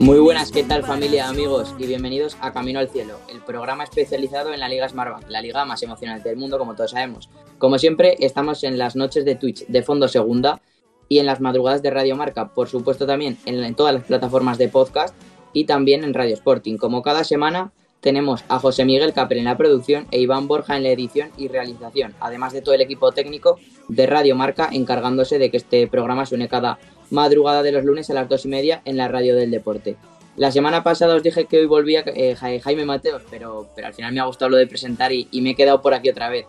[0.00, 1.72] Muy buenas, ¿qué tal familia, amigos?
[1.78, 5.64] Y bienvenidos a Camino al Cielo, el programa especializado en la Liga Smartbank, la liga
[5.64, 7.30] más emocionante del mundo, como todos sabemos.
[7.58, 10.60] Como siempre, estamos en las noches de Twitch de Fondo Segunda
[11.08, 14.68] y en las madrugadas de Radio Marca, por supuesto también en, todas las plataformas de
[14.68, 15.14] podcast
[15.52, 16.76] y también en Radio Sporting.
[16.76, 20.82] Como cada semana, tenemos a José Miguel Capel en la producción e Iván Borja en
[20.82, 25.50] la edición y realización, además de todo el equipo técnico de Radio Marca encargándose de
[25.50, 26.78] que este programa suene cada
[27.14, 29.96] madrugada de los lunes a las dos y media en la radio del deporte.
[30.36, 33.94] La semana pasada os dije que hoy volvía eh, Ja- Jaime Mateos, pero, pero al
[33.94, 36.28] final me ha gustado lo de presentar y, y me he quedado por aquí otra
[36.28, 36.44] vez.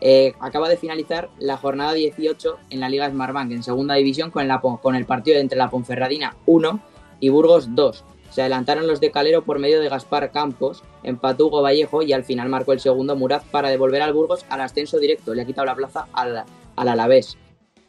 [0.00, 4.46] Eh, acaba de finalizar la jornada 18 en la Liga Smartbank en segunda división con,
[4.48, 6.80] la, con el partido entre la Ponferradina 1
[7.20, 8.04] y Burgos 2.
[8.30, 12.24] Se adelantaron los de Calero por medio de Gaspar Campos, empató Hugo Vallejo y al
[12.24, 15.32] final marcó el segundo Muraz para devolver al Burgos al ascenso directo.
[15.34, 16.44] Le ha quitado la plaza al,
[16.76, 17.38] al Alavés.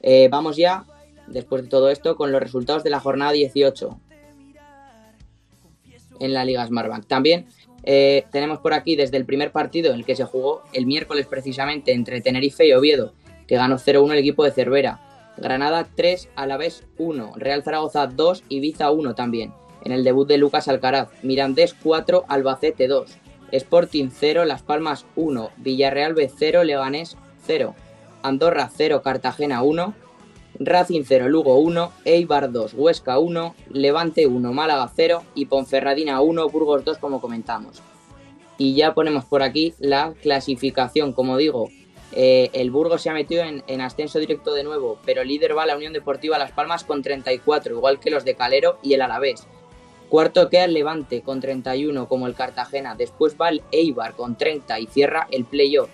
[0.01, 0.85] Eh, vamos ya,
[1.31, 3.99] después de todo esto, con los resultados de la jornada 18
[6.19, 7.07] en la Liga Smartbank.
[7.07, 7.47] También
[7.83, 11.93] eh, tenemos por aquí desde el primer partido el que se jugó el miércoles precisamente
[11.93, 13.13] entre Tenerife y Oviedo,
[13.47, 14.99] que ganó 0-1 el equipo de Cervera.
[15.37, 19.53] Granada 3, Alavés 1, Real Zaragoza 2, Ibiza 1 también.
[19.83, 23.09] En el debut de Lucas Alcaraz, Mirandés 4, Albacete 2,
[23.51, 27.73] Sporting 0, Las Palmas 1, Villarreal B 0, Leganés 0,
[28.21, 29.93] Andorra 0, Cartagena 1,
[30.59, 36.49] Racing 0, Lugo 1, Eibar 2, Huesca 1, Levante 1, Málaga 0 y Ponferradina 1,
[36.49, 37.81] Burgos 2 como comentamos.
[38.57, 41.69] Y ya ponemos por aquí la clasificación, como digo,
[42.11, 45.65] eh, el Burgos se ha metido en, en ascenso directo de nuevo, pero líder va
[45.65, 49.47] la Unión Deportiva Las Palmas con 34, igual que los de Calero y el Alavés.
[50.09, 54.79] Cuarto queda el Levante con 31 como el Cartagena, después va el Eibar con 30
[54.79, 55.89] y cierra el playoff.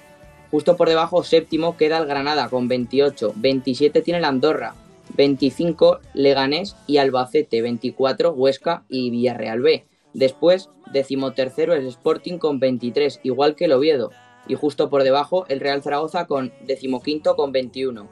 [0.51, 3.33] Justo por debajo, séptimo, queda el Granada con 28.
[3.35, 4.75] 27 tiene el Andorra.
[5.15, 7.61] 25 Leganés y Albacete.
[7.61, 9.85] 24 Huesca y Villarreal B.
[10.13, 14.11] Después, decimotercero el Sporting con 23, igual que el Oviedo.
[14.47, 18.07] Y justo por debajo, el Real Zaragoza con decimoquinto con 21.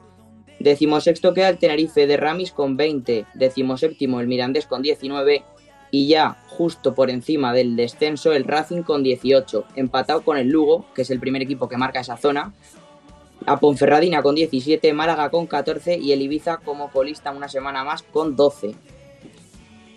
[0.58, 3.26] Decimosexto queda el Tenerife de Ramis con 20.
[3.34, 5.44] Decimoséptimo el Mirandés con 19.
[5.94, 10.86] Y ya justo por encima del descenso el Racing con 18, empatado con el Lugo,
[10.92, 12.52] que es el primer equipo que marca esa zona,
[13.46, 18.02] a Ponferradina con 17, Málaga con 14 y el Ibiza como colista una semana más
[18.02, 18.74] con 12.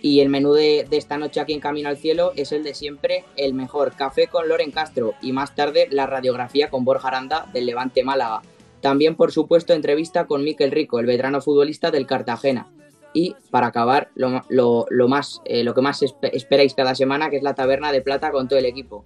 [0.04, 2.76] Y el menú de, de esta noche aquí en Camino al Cielo es el de
[2.76, 7.50] siempre, el mejor, café con Loren Castro y más tarde la radiografía con Borja Aranda
[7.54, 8.44] del Levante Málaga.
[8.82, 12.68] También, por supuesto, entrevista con Miquel Rico, el veterano futbolista del Cartagena.
[13.18, 17.32] Y para acabar, lo, lo- lo más, eh, lo que más espe- esperáis cada semana,
[17.32, 19.06] que es la taberna de plata con todo el equipo.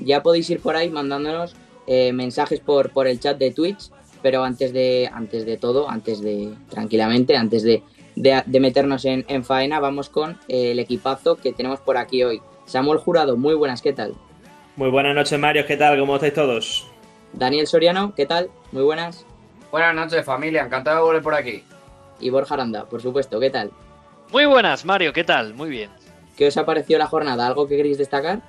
[0.00, 1.54] Ya podéis ir por ahí mandándonos
[1.86, 3.90] eh, mensajes por, por el chat de Twitch,
[4.22, 7.84] pero antes de, antes de todo, antes de, tranquilamente, antes de,
[8.16, 12.24] de- de meternos en, en faena, vamos con eh, el equipazo que tenemos por aquí
[12.24, 12.42] hoy.
[12.66, 14.14] Samuel Jurado, muy buenas, ¿qué tal?
[14.74, 15.64] Muy buenas noches, Mario.
[15.64, 15.96] ¿Qué tal?
[16.00, 16.88] ¿Cómo estáis todos?
[17.32, 18.50] Daniel Soriano, ¿qué tal?
[18.72, 19.24] Muy buenas.
[19.70, 20.62] Buenas noches, familia.
[20.64, 21.62] Encantado de volver por aquí.
[22.20, 23.70] Y Borja Aranda, por supuesto, ¿qué tal?
[24.32, 25.54] Muy buenas, Mario, ¿qué tal?
[25.54, 25.90] Muy bien.
[26.36, 27.46] ¿Qué os ha parecido la jornada?
[27.46, 28.40] ¿Algo que queréis destacar?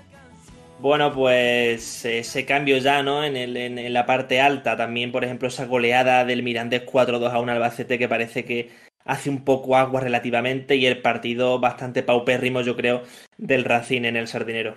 [0.80, 3.24] Bueno, pues ese cambio ya, ¿no?
[3.24, 4.76] En, el- en- en la parte alta.
[4.76, 8.72] También, por ejemplo, esa goleada del Mirandés 4-2 a un Albacete que parece que
[9.06, 13.04] hace un poco agua relativamente y el partido bastante paupérrimo, yo creo,
[13.38, 14.76] del Racing en el Sardinero.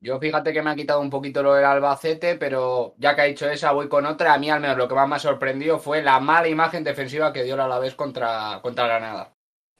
[0.00, 3.24] Yo fíjate que me ha quitado un poquito lo del Albacete, pero ya que ha
[3.24, 4.34] dicho esa, voy con otra.
[4.34, 7.32] A mí al menos lo que más me ha sorprendido fue la mala imagen defensiva
[7.32, 9.32] que dio el Alavés contra, contra Granada.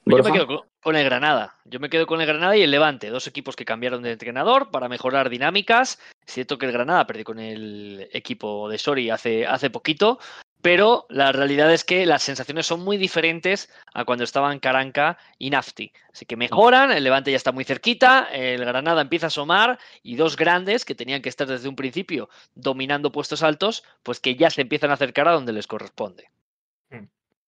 [0.05, 1.55] Yo me quedo con- con el Granada.
[1.65, 4.71] Yo me quedo con el Granada y el Levante, dos equipos que cambiaron de entrenador
[4.71, 5.99] para mejorar dinámicas.
[6.25, 10.19] Es cierto que el Granada perdió con el equipo de Sori hace, hace poquito,
[10.61, 15.49] pero la realidad es que las sensaciones son muy diferentes a cuando estaban Caranca y
[15.49, 15.91] Nafti.
[16.13, 20.15] Así que mejoran, el Levante ya está muy cerquita, el Granada empieza a asomar y
[20.15, 24.49] dos grandes que tenían que estar desde un principio dominando puestos altos, pues que ya
[24.49, 26.29] se empiezan a acercar a donde les corresponde.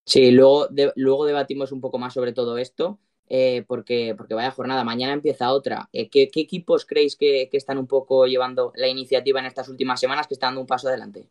[0.05, 2.99] Sí, luego, de- luego debatimos un poco más sobre todo esto,
[3.29, 5.89] eh, porque, porque vaya jornada, mañana empieza otra.
[5.93, 9.69] Eh, ¿qué, qué equipos creéis que, que están un poco llevando la iniciativa en estas
[9.69, 11.29] últimas semanas que están dando un paso adelante?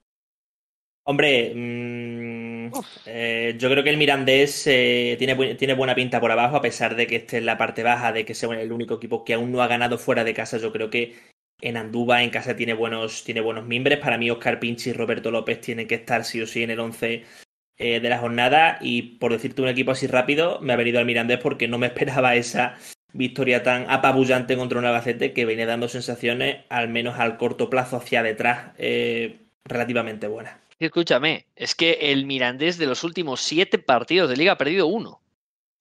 [1.05, 2.71] Hombre, mm,
[3.07, 6.61] eh, yo creo que el Mirandés eh, tiene, bu- tiene buena pinta por abajo, a
[6.63, 9.35] pesar de que esté en la parte baja, de que sea el único equipo que
[9.35, 10.59] aún no ha ganado fuera de casa.
[10.59, 11.15] Yo creo que
[11.63, 13.99] En Andúba en casa tiene buenos, tiene buenos mimbres.
[14.01, 16.81] Para mí Oscar Pinchi y Roberto López tienen que estar sí o sí en el
[16.81, 17.25] 11
[17.79, 18.79] eh, de la jornada.
[18.83, 21.87] Y por decirte un equipo así rápido, me ha venido al Mirandés porque no me
[21.89, 22.77] esperaba esa
[23.15, 27.97] victoria tan apabullante contra un Albacete que venía dando sensaciones, al menos al corto plazo
[27.99, 30.55] hacia detrás, eh, relativamente buenas.
[30.81, 35.21] Escúchame, es que el Mirandés de los últimos siete partidos de liga ha perdido uno.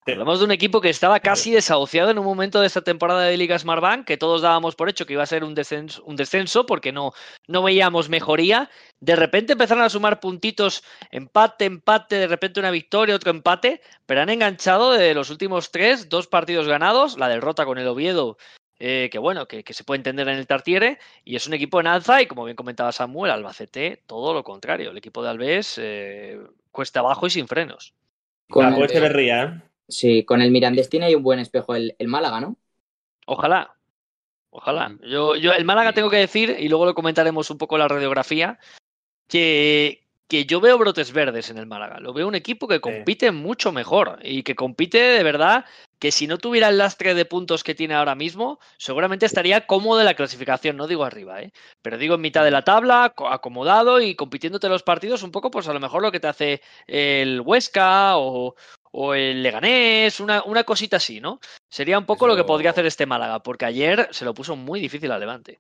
[0.06, 3.38] Hablamos de un equipo que estaba casi desahuciado en un momento de esta temporada de
[3.38, 6.66] Liga Smartbank, que todos dábamos por hecho que iba a ser un descenso, un descenso
[6.66, 7.14] porque no,
[7.48, 8.70] no veíamos mejoría.
[9.00, 14.22] De repente empezaron a sumar puntitos, empate, empate, de repente una victoria, otro empate, pero
[14.22, 18.38] han enganchado de los últimos tres, dos partidos ganados, la derrota con el Oviedo
[18.80, 21.88] eh, que bueno, que, se puede entender en el Tartiere, y es un equipo en
[21.88, 24.92] alza, y como bien comentaba Samuel, Albacete, todo lo contrario.
[24.92, 26.40] El equipo de Alves eh,
[26.72, 27.94] cuesta abajo y sin frenos.
[28.50, 29.62] Con el, ¿eh?
[29.88, 32.56] Sí, con el Mirandés tiene ahí un buen espejo el, el Málaga, ¿no?
[33.26, 33.76] Ojalá.
[34.50, 34.98] Ojalá.
[35.04, 37.88] Yo, yo, el Málaga tengo que decir, y luego lo comentaremos un poco en la
[37.90, 38.60] radiografía,
[39.28, 42.00] que, que yo veo brotes verdes en el Málaga.
[42.00, 45.66] Lo veo un equipo que compite mucho mejor y que compite de verdad
[46.00, 50.00] que si no tuviera el lastre de puntos que tiene ahora mismo, seguramente estaría cómodo
[50.00, 51.52] en la clasificación, no digo arriba, ¿eh?
[51.82, 55.68] pero digo en mitad de la tabla, acomodado y compitiéndote los partidos un poco, pues
[55.68, 58.56] a lo mejor lo que te hace el Huesca o,
[59.14, 61.40] el Leganés, una, una, cosita así, ¿no?
[61.70, 64.80] Sería un poco lo que podría hacer este Málaga, porque ayer se lo puso muy
[64.80, 65.60] difícil al Levante.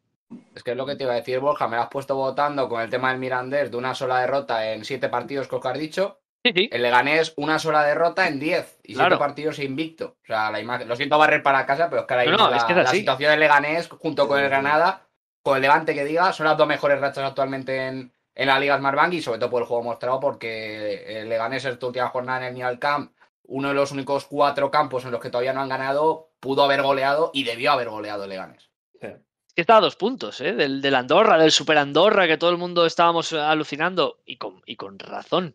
[0.56, 2.70] Es que es lo que te iba a decir, Borja, me lo has puesto votando
[2.70, 5.78] con el tema del Mirandés de una sola derrota en siete partidos que os has
[5.78, 6.20] dicho.
[6.44, 8.80] Sí, El Leganés, una sola derrota en diez.
[8.84, 10.18] Y siete partidos invicto.
[10.24, 13.32] O sea, la imagen, lo siento barrer para casa, pero es que ahora la, situación
[13.32, 15.06] del Leganés junto con el Granada,
[15.44, 18.78] con el Levante que diga, son las dos mejores rachas actualmente en, en la Liga
[18.78, 22.46] Smartbank y sobre todo por el juego mostrado porque el Leganés esta última jornada en
[22.46, 23.12] el Nial Camp,
[23.44, 26.82] uno de los únicos cuatro campos en los que todavía no han ganado, pudo haber
[26.82, 28.70] goleado y debió haber goleado el Leganés.
[29.02, 30.54] Que está a dos puntos, ¿eh?
[30.54, 34.98] Del, Andorra, del Super Andorra, que todo el mundo estábamos alucinando, y con, y con
[35.00, 35.54] razón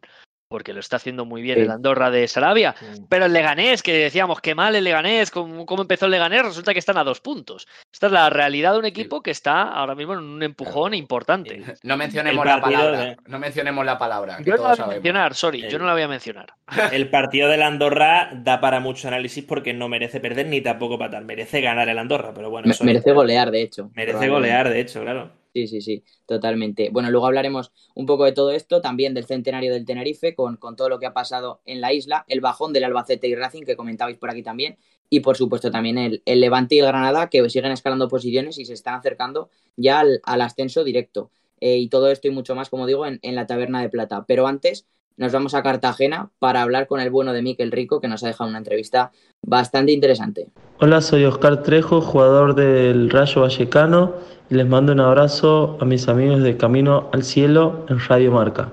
[0.55, 2.77] porque lo está haciendo muy bien el Andorra de Sarabia.
[3.09, 6.79] Pero el Leganés, que decíamos que mal el Leganés, ¿cómo, empezó el Leganés, resulta que
[6.79, 7.67] están a dos puntos.
[7.93, 11.61] Esta es la realidad de un equipo que está ahora mismo en un empujón importante.
[11.83, 13.17] No mencionemos la palabra.
[13.27, 14.39] No mencionemos la palabra.
[14.45, 16.55] Yo no la voy a mencionar, sorry, yo no la voy a mencionar.
[16.93, 21.11] El partido del Andorra da para mucho análisis porque no merece perder ni tampoco para
[21.11, 21.25] tal.
[21.25, 22.73] Merece ganar el Andorra, pero bueno.
[22.81, 23.91] merece golear, de hecho.
[23.97, 25.33] Merece golear, de hecho, claro.
[25.55, 26.91] Sí, sí, sí, totalmente.
[26.91, 30.75] Bueno, luego hablaremos un poco de todo esto, también del centenario del Tenerife, con, con,
[30.75, 33.77] todo lo que ha pasado en la isla, el bajón del Albacete y Racing, que
[33.77, 34.77] comentabais por aquí también,
[35.11, 38.65] y por supuesto también el, el Levante y el Granada, que siguen escalando posiciones y
[38.65, 41.31] se están acercando ya al, ascenso directo.
[41.61, 44.25] Eh, y todo esto y mucho más, como digo, en, en la Taberna de Plata.
[44.27, 44.87] Pero antes
[45.17, 48.29] nos vamos a Cartagena para hablar con el bueno de Miquel Rico, que nos ha
[48.29, 49.13] dejado una entrevista
[49.43, 50.49] bastante interesante.
[50.81, 54.15] Hola, soy Oscar Trejo, jugador del Rayo Vallecano,
[54.51, 58.73] y les mando un abrazo a mis amigos de Camino al Cielo en Radio Marca.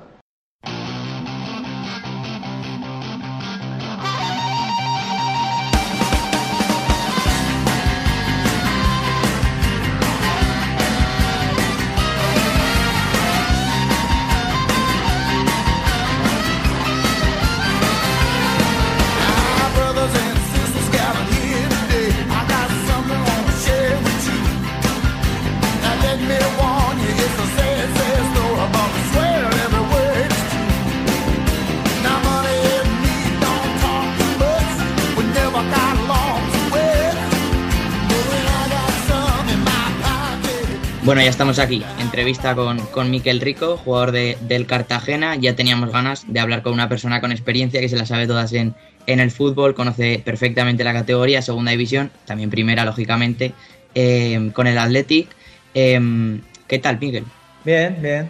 [41.04, 41.84] Bueno, ya estamos aquí.
[42.00, 45.36] Entrevista con, con Miquel Rico, jugador de, del Cartagena.
[45.36, 48.54] Ya teníamos ganas de hablar con una persona con experiencia que se la sabe todas
[48.54, 48.76] en,
[49.08, 53.54] en el fútbol, conoce perfectamente la categoría, segunda división, también primera, lógicamente,
[53.96, 55.28] eh, con el Athletic.
[55.74, 57.26] Eh, ¿Qué tal, Miguel?
[57.66, 58.30] Bien, bien.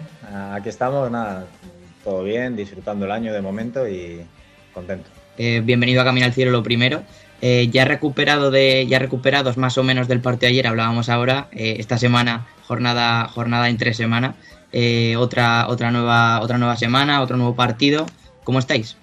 [0.54, 1.48] Aquí estamos, nada,
[2.06, 4.22] todo bien, disfrutando el año de momento y
[4.74, 5.10] contento.
[5.38, 7.04] Eh, bienvenido a Camino al Cielo, lo primero.
[7.41, 11.48] Ya recuperado de, ya recuperados más o menos del partido ayer, hablábamos ahora.
[11.51, 14.36] esta semana jornada, jornada en tres semanas.
[14.71, 18.05] Eh, otra, otra, nueva, otra nueva semana, otro nuevo partido.
[18.45, 18.95] ¿Cómo estáis?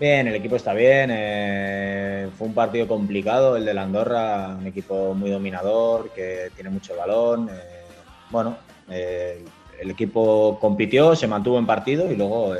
[0.00, 1.10] Bien, el equipo está bien.
[1.12, 6.70] Eh, fue un partido complicado el de la Andorra, un equipo muy dominador, que tiene
[6.70, 7.48] mucho balón.
[7.48, 7.84] Eh,
[8.30, 8.56] bueno,
[8.88, 12.54] el equipo compitió, se mantuvo en partido y luego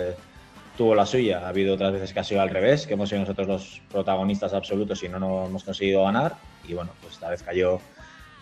[0.76, 1.40] tuvo la suya.
[1.44, 4.54] Ha habido otras veces que ha sido al revés, que hemos sido nosotros los protagonistas
[4.54, 6.36] absolutos y no nos hemos conseguido ganar.
[6.66, 7.80] Y bueno, pues esta vez cayó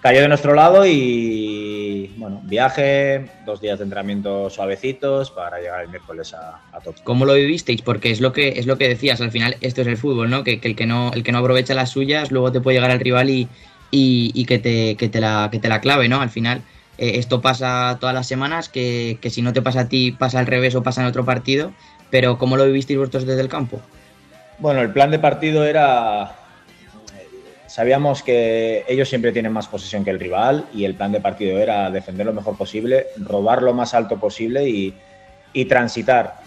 [0.01, 5.89] cayó de nuestro lado y bueno, viaje, dos días de entrenamiento suavecitos para llegar el
[5.89, 7.83] miércoles a, a ¿Cómo lo vivisteis?
[7.83, 10.43] Porque es lo que es lo que decías, al final esto es el fútbol, ¿no?
[10.43, 13.01] Que, el que no el que no aprovecha las suyas luego te puede llegar al
[13.01, 13.49] rival y,
[13.91, 16.21] y, que, te, que, te la, que te la clave, ¿no?
[16.21, 16.63] Al final
[16.97, 20.47] esto pasa todas las semanas, que, que si no te pasa a ti, pasa al
[20.47, 21.73] revés o pasa en otro partido.
[22.11, 23.81] Pero ¿cómo lo vivisteis vosotros desde el campo?
[24.59, 26.37] Bueno, el plan de partido era
[27.71, 31.57] Sabíamos que ellos siempre tienen más posesión que el rival y el plan de partido
[31.57, 34.93] era defender lo mejor posible, robar lo más alto posible y,
[35.67, 36.41] transitar.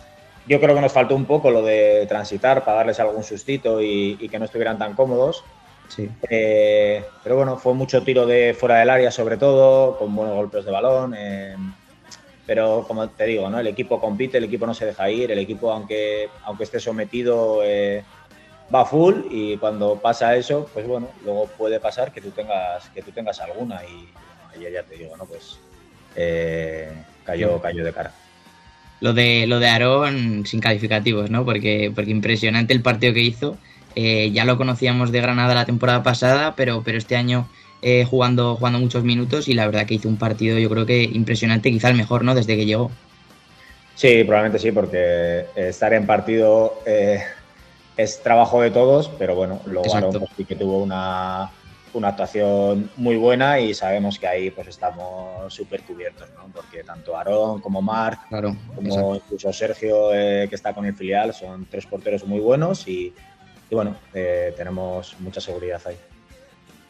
[0.50, 4.28] Yo creo que nos faltó un poco lo de transitar para darles algún sustito y,
[4.30, 5.46] que no estuvieran tan cómodos.
[5.88, 6.10] Sí.
[6.30, 10.66] Eh, pero bueno, fue mucho tiro de fuera del área sobre todo, con buenos golpes
[10.66, 11.16] de balón.
[11.18, 11.56] Eh,
[12.46, 13.60] pero como te digo, ¿no?
[13.60, 17.62] el equipo compite, el equipo no se deja ir, el equipo aunque, aunque esté sometido...
[17.64, 18.04] Eh,
[18.74, 23.02] va full y cuando pasa eso, pues bueno, luego puede pasar que tú tengas, que
[23.04, 24.08] tú tengas alguna y
[24.72, 25.26] ya te digo, ¿no?
[25.26, 25.60] Pues
[26.16, 26.92] eh,
[27.24, 28.14] cayó, cayó de cara.
[29.00, 31.44] Lo de lo de Aarón sin calificativos, ¿no?
[31.44, 33.58] Porque, porque impresionante el partido que hizo.
[33.96, 37.48] Eh, ya lo conocíamos de Granada la temporada pasada, pero, pero este año
[37.84, 41.04] eh, jugando, jugando muchos minutos y la verdad que hizo un partido yo creo que
[41.04, 42.36] impresionante, quizá el mejor, ¿no?
[42.36, 42.92] Desde que llegó.
[43.96, 46.80] Sí, probablemente sí, porque estar en partido
[47.98, 51.52] es trabajo de todos, pero bueno, luego Aaron pues, sí que tuvo una,
[52.04, 56.52] actuación muy buena y sabemos que ahí pues estamos súper cubiertos, ¿no?
[56.52, 58.20] Porque tanto Aarón como Marc,
[58.76, 63.14] como incluso Sergio, eh, que está con el filial, son tres porteros muy buenos y,
[63.70, 65.98] bueno, eh, tenemos mucha seguridad ahí.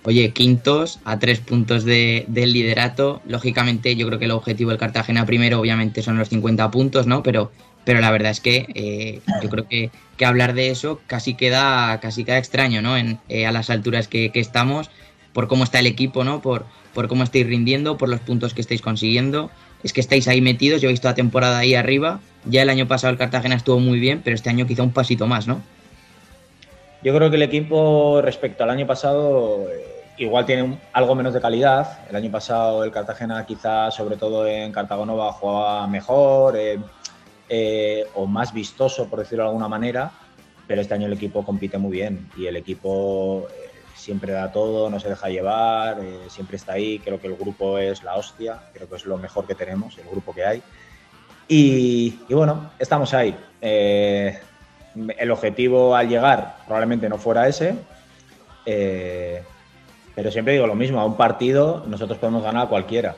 [0.05, 3.22] Oye, quintos a tres puntos de, del liderato.
[3.25, 7.24] Lógicamente, yo creo que el objetivo del Cartagena primero, obviamente, son los 50 puntos, ¿no?
[7.24, 7.51] Pero
[7.86, 9.91] pero la verdad es que eh, yo creo que,
[10.25, 12.95] hablar de eso casi queda, casi queda extraño, ¿no?
[12.95, 14.89] En, eh, a las alturas que, estamos,
[15.33, 16.41] por cómo está el equipo, ¿no?
[16.41, 19.51] Por, por cómo estáis rindiendo, por los puntos que estáis consiguiendo.
[19.83, 22.22] Es que estáis ahí metidos, visto la temporada ahí arriba.
[22.45, 25.27] Ya el año pasado el Cartagena estuvo muy bien, pero este año quizá un pasito
[25.27, 25.62] más, ¿no?
[27.03, 31.41] Yo creo que el equipo respecto al año pasado eh, igual tiene algo menos de
[31.41, 32.00] calidad.
[32.10, 36.57] El año pasado el Cartagena quizá sobre todo en Cartagonova jugaba mejor.
[37.50, 40.12] Eh, o más vistoso, por decirlo de alguna manera,
[40.65, 44.89] pero este año el equipo compite muy bien y el equipo eh, siempre da todo,
[44.89, 48.60] no se deja llevar, eh, siempre está ahí, creo que el grupo es la hostia,
[48.74, 50.63] creo que es lo mejor que tenemos, el grupo que hay.
[51.48, 53.36] Y, bueno, estamos ahí.
[55.17, 57.75] El objetivo al llegar probablemente no fuera ese,
[60.15, 63.15] pero siempre digo lo mismo, a un partido nosotros podemos ganar a cualquiera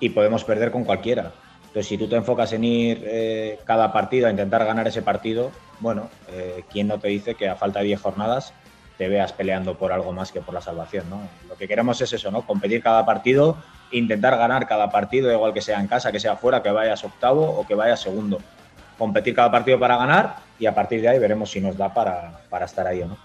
[0.00, 1.32] y podemos perder con cualquiera.
[1.72, 5.52] Entonces, si tú te enfocas en ir eh, cada partido a intentar ganar ese partido,
[5.80, 8.52] bueno, eh, ¿quién no te dice que a falta de 10 jornadas
[8.98, 11.08] te veas peleando por algo más que por la salvación?
[11.08, 11.20] ¿no?
[11.48, 12.42] Lo que queremos es eso, ¿no?
[12.42, 13.56] Competir cada partido,
[13.90, 17.44] intentar ganar cada partido, igual que sea en casa, que sea fuera, que vayas octavo
[17.44, 18.40] o que vayas segundo.
[19.02, 22.38] Competir cada partido para ganar y a partir de ahí veremos si nos da para,
[22.64, 23.18] estar ahí o no.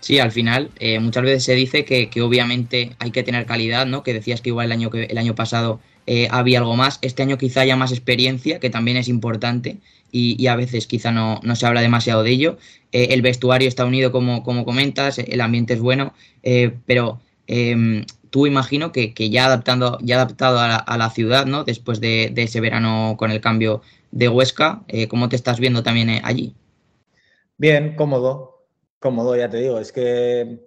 [0.00, 3.86] Sí, al final eh, muchas veces se dice que, que, obviamente hay que tener calidad,
[3.86, 4.02] ¿no?
[4.02, 6.98] Que decías que igual el año, que, el año pasado eh, había algo más.
[7.02, 9.76] Este año quizá haya más experiencia, que también es importante,
[10.10, 12.58] y, a veces quizá no, se habla demasiado de ello.
[12.90, 16.14] Eh, el vestuario está unido, como, como comentas, el ambiente es bueno,
[16.84, 18.04] pero em,
[18.36, 21.64] tú imagino que, ya, adaptando, ya adaptado a la, ciudad, ¿no?
[21.64, 26.54] después de, ese verano con el cambio de Huesca, ¿cómo te estás viendo también allí?
[27.58, 28.66] Bien, cómodo,
[28.98, 30.64] cómodo, ya te digo, es que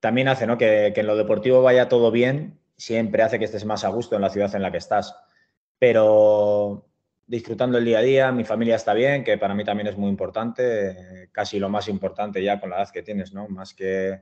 [0.00, 0.58] también hace ¿no?
[0.58, 4.16] que, que en lo deportivo vaya todo bien siempre hace que estés más a gusto
[4.16, 5.14] en la ciudad en la que estás.
[5.78, 6.88] Pero
[7.26, 10.10] disfrutando el día a día, mi familia está bien, que para mí también es muy
[10.10, 13.48] importante, casi lo más importante ya con la edad que tienes, ¿no?
[13.48, 14.20] Más que,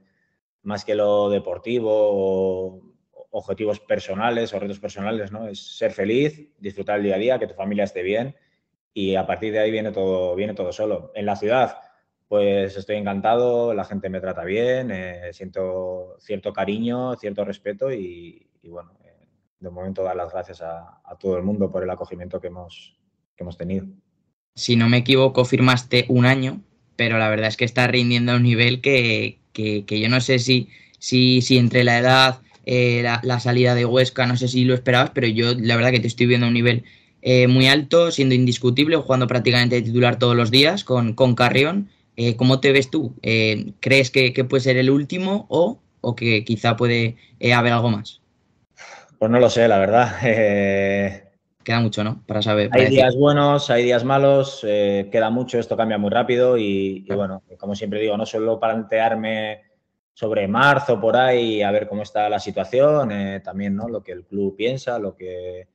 [0.62, 2.89] más que lo deportivo o
[3.30, 5.48] objetivos personales o retos personales, ¿no?
[5.48, 8.34] Es ser feliz, disfrutar el día a día, que tu familia esté bien
[8.92, 11.12] y a partir de ahí viene todo, viene todo solo.
[11.14, 11.78] En la ciudad,
[12.28, 18.48] pues estoy encantado, la gente me trata bien, eh, siento cierto cariño, cierto respeto y,
[18.62, 19.26] y bueno, eh,
[19.60, 22.96] de momento dar las gracias a, todo el mundo por el acogimiento que hemos,
[23.36, 23.86] hemos tenido.
[24.54, 26.62] Si no me equivoco, firmaste un año,
[26.96, 30.68] pero la verdad es que está rindiendo a un nivel que, yo no sé si,
[30.98, 32.40] si, si entre la edad,
[32.72, 36.00] eh, la, salida de Huesca, no sé si lo esperabas, pero yo la verdad que
[36.00, 36.84] te estoy viendo a un nivel
[37.22, 41.90] eh, muy alto, siendo indiscutible, jugando prácticamente de titular todos los días con, con Carrión.
[42.36, 43.14] ¿Cómo te ves tú?
[43.80, 47.16] ¿Crees que, puede ser el último o, o que quizá puede
[47.50, 48.20] haber algo más?
[49.20, 50.16] Pues no lo sé, la verdad.
[50.24, 51.24] Eh,
[51.62, 52.22] queda mucho, ¿no?
[52.26, 52.70] Para saber.
[52.72, 57.42] hay días buenos, hay días malos, eh, queda mucho, esto cambia muy rápido y, bueno,
[57.58, 59.60] como siempre digo, no solo plantearme
[60.12, 63.88] sobre marzo por ahí a ver cómo está la situación, eh, también ¿no?
[63.88, 65.68] lo que el club piensa, lo que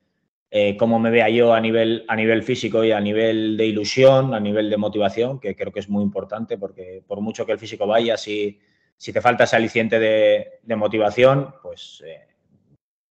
[0.80, 4.39] cómo me vea yo a nivel, a nivel físico y a nivel de ilusión, a
[4.39, 7.86] nivel de motivación, que creo que es muy importante porque por mucho que el físico
[7.86, 8.62] vaya, si,
[8.96, 12.01] si te falta ese aliciente de, de motivación, pues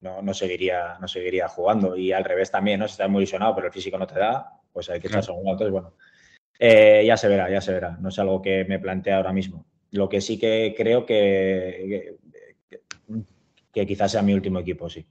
[0.05, 1.97] no, no, seguiría, no seguiría jugando.
[1.97, 2.87] Y al revés también, ¿no?
[2.87, 5.39] Si estás muy ilusionado, pero el físico no te da, pues hay que echarse un
[5.39, 5.95] Entonces, bueno,
[6.59, 7.97] eh, ya se verá, ya se verá.
[7.99, 9.65] No es algo que me plantea ahora mismo.
[9.95, 12.17] Lo que sí que creo que,
[13.73, 15.07] que, quizás sea mi último equipo, sí.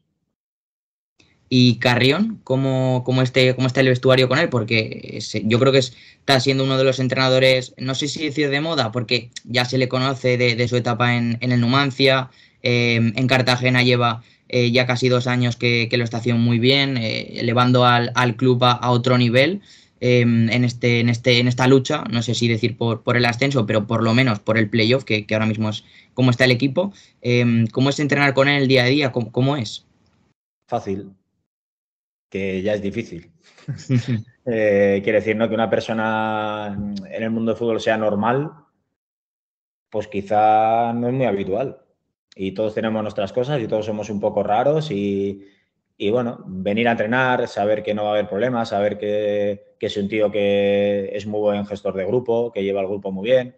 [1.48, 4.50] Y Carrión, ¿cómo, cómo, este, ¿cómo está el vestuario con él?
[4.50, 8.60] Porque yo creo que está siendo uno de los entrenadores, no sé si decir de
[8.60, 12.30] moda, porque ya se le conoce de, su etapa en, el Numancia,
[12.62, 16.98] eh, en Cartagena lleva eh, ya casi dos años que, lo está haciendo muy bien,
[16.98, 19.62] eh, elevando al, club a, otro nivel.
[20.06, 23.24] Em, en, este, en, este, en esta lucha, no sé si decir por, por el
[23.24, 26.52] ascenso, pero por lo menos por el playoff, que, ahora mismo es cómo está el
[26.52, 26.92] equipo.
[27.22, 29.14] Em, ¿Cómo es entrenar con él el día a día?
[29.14, 29.86] ¿Cómo, es?
[30.68, 31.14] Fácil,
[32.30, 33.32] que ya es difícil.
[34.46, 35.48] Eh, quiere decir, ¿no?
[35.48, 38.52] Que una persona en el mundo del fútbol sea normal,
[39.90, 41.78] pues quizá no es muy habitual.
[42.36, 45.46] Y todos tenemos nuestras cosas y todos somos un poco raros y,
[45.98, 49.98] y bueno, venir a entrenar, saber que no va a haber problemas, saber que, es
[49.98, 53.56] un tío que es muy buen gestor de grupo, que lleva el grupo muy bien,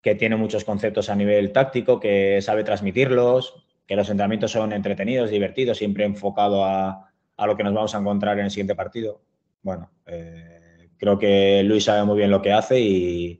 [0.00, 5.30] que tiene muchos conceptos a nivel táctico, que sabe transmitirlos, que los entrenamientos son entretenidos,
[5.30, 9.20] divertidos, siempre enfocado a, lo que nos vamos a encontrar en el siguiente partido.
[9.62, 13.38] Bueno, eh, creo que Luis sabe muy bien lo que hace y,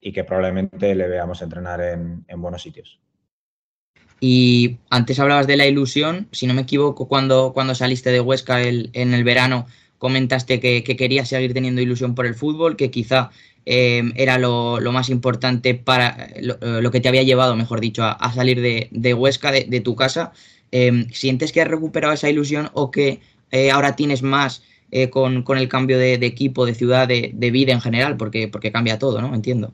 [0.00, 3.00] que probablemente le veamos entrenar en, en buenos sitios.
[4.20, 8.62] Y antes hablabas de la ilusión, si no me equivoco, cuando, cuando saliste de Huesca
[8.62, 9.66] en el verano,
[10.00, 13.30] comentaste que, querías seguir teniendo ilusión por el fútbol, que quizá
[13.66, 18.32] eh, era lo, más importante para eh, lo, que te había llevado, mejor dicho, a,
[18.32, 20.32] salir de, Huesca, de, tu casa.
[20.72, 23.20] Eh, ¿Sientes que has recuperado esa ilusión o que
[23.70, 24.62] ahora tienes más
[25.10, 28.16] con, el cambio de, equipo, de ciudad, de, vida en general?
[28.16, 29.34] Porque, porque cambia todo, ¿no?
[29.34, 29.70] Entiendo.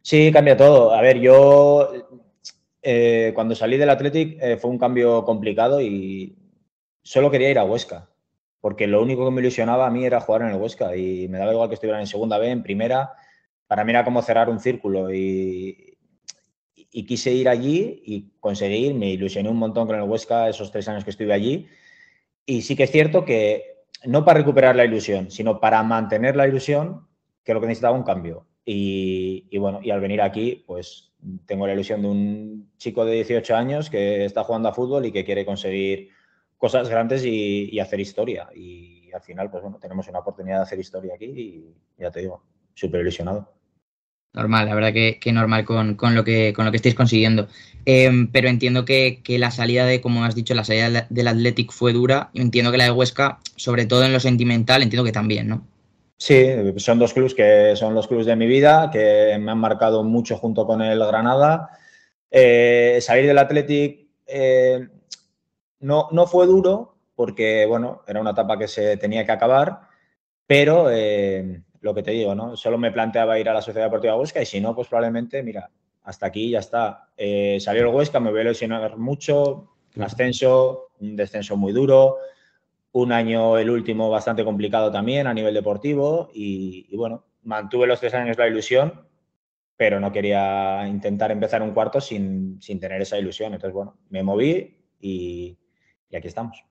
[0.00, 0.94] Sí, cambia todo.
[0.94, 2.07] A ver, yo
[2.82, 6.36] eh, cuando salí del Athletic eh, fue un cambio complicado y
[7.02, 8.08] solo quería ir a Huesca,
[8.60, 11.38] porque lo único que me ilusionaba a mí era jugar en el Huesca y me
[11.38, 13.12] daba igual que estuvieran en segunda B, en primera,
[13.66, 15.98] para mí era como cerrar un círculo y,
[16.90, 20.88] y quise ir allí y conseguir, me ilusioné un montón con el Huesca esos tres
[20.88, 21.68] años que estuve allí.
[22.44, 26.48] Y sí que es cierto que no para recuperar la ilusión, sino para mantener la
[26.48, 27.06] ilusión,
[27.44, 28.47] que lo que necesitaba un cambio.
[28.70, 31.10] Y, bueno, y al venir aquí, pues
[31.46, 35.12] tengo la ilusión de un chico de 18 años que está jugando a fútbol y
[35.12, 36.10] que quiere conseguir
[36.58, 38.50] cosas grandes y, hacer historia.
[38.54, 42.20] Y al final, pues bueno, tenemos una oportunidad de hacer historia aquí y ya te
[42.20, 43.50] digo, súper ilusionado.
[44.34, 47.48] Normal, la verdad que, normal con, lo que, con lo que estáis consiguiendo.
[47.86, 51.94] Em, pero entiendo que, la salida de, como has dicho, la salida del Athletic fue
[51.94, 52.28] dura.
[52.34, 55.66] Entiendo que la de Huesca, sobre todo en lo sentimental, entiendo que también, ¿no?
[56.20, 60.02] Sí, son dos clubes que son los clubes de mi vida, que me han marcado
[60.02, 61.70] mucho junto con el Granada.
[62.28, 64.88] Eh, salir del Athletic eh,
[65.78, 69.82] no, no fue duro, porque bueno, era una etapa que se tenía que acabar,
[70.44, 72.56] pero eh, lo que te digo, ¿no?
[72.56, 75.70] Solo me planteaba ir a la Sociedad Deportiva Huesca y si no, pues probablemente, mira,
[76.02, 77.10] hasta aquí ya está.
[77.60, 82.16] salió el Huesca, me voy a lesionar mucho, un ascenso, un descenso muy duro
[82.92, 88.14] un año, el último, bastante complicado también a nivel deportivo y, bueno, mantuve los tres
[88.14, 89.06] años la ilusión,
[89.76, 93.54] pero no quería intentar empezar un cuarto sin, tener esa ilusión.
[93.54, 95.56] Entonces, bueno, me moví y,
[96.14, 96.64] aquí estamos.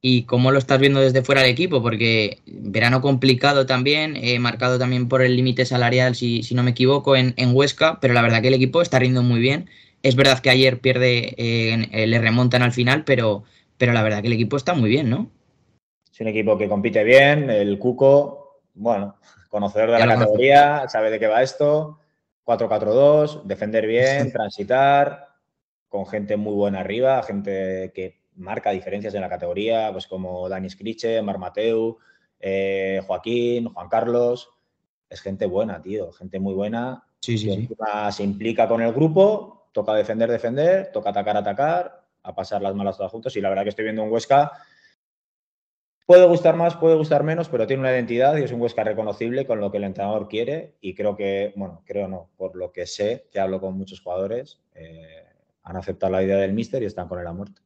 [0.00, 1.82] ¿Y cómo lo estás viendo desde fuera del equipo?
[1.82, 7.16] Porque verano complicado también, eh, marcado también por el límite salarial, si, no me equivoco,
[7.16, 9.68] en, Huesca, pero la verdad que el equipo está riendo muy bien.
[10.02, 13.44] Es verdad que ayer pierde, eh, le remontan al final, pero,
[13.76, 15.30] pero la verdad que el equipo está muy bien, ¿no?
[16.12, 19.16] Es un equipo que compite bien, el Cuco, bueno,
[19.48, 21.98] conocedor de la categoría, sabe de qué va esto,
[22.44, 25.28] 4-4-2, defender bien, transitar,
[25.88, 30.68] con gente muy buena arriba, gente que marca diferencias en la categoría, pues como Dani
[30.70, 31.98] Scriche, Mar Mateu,
[32.40, 34.50] eh, Joaquín, Juan Carlos,
[35.08, 37.04] es gente buena, tío, gente muy buena.
[37.20, 37.68] Sí, sí, sí.
[38.10, 42.96] Se implica con el grupo, toca defender, defender, toca atacar, atacar, a pasar las malas
[42.96, 43.36] todas juntos.
[43.36, 44.52] Y la verdad que estoy viendo un Huesca.
[46.04, 49.46] Puede gustar más, puede gustar menos, pero tiene una identidad y es un Huesca reconocible
[49.46, 50.74] con lo que el entrenador quiere.
[50.80, 54.60] Y creo que, bueno, creo no, por lo que sé, que hablo con muchos jugadores,
[54.74, 55.24] eh,
[55.62, 57.60] han aceptado la idea del míster y están con él a muerte.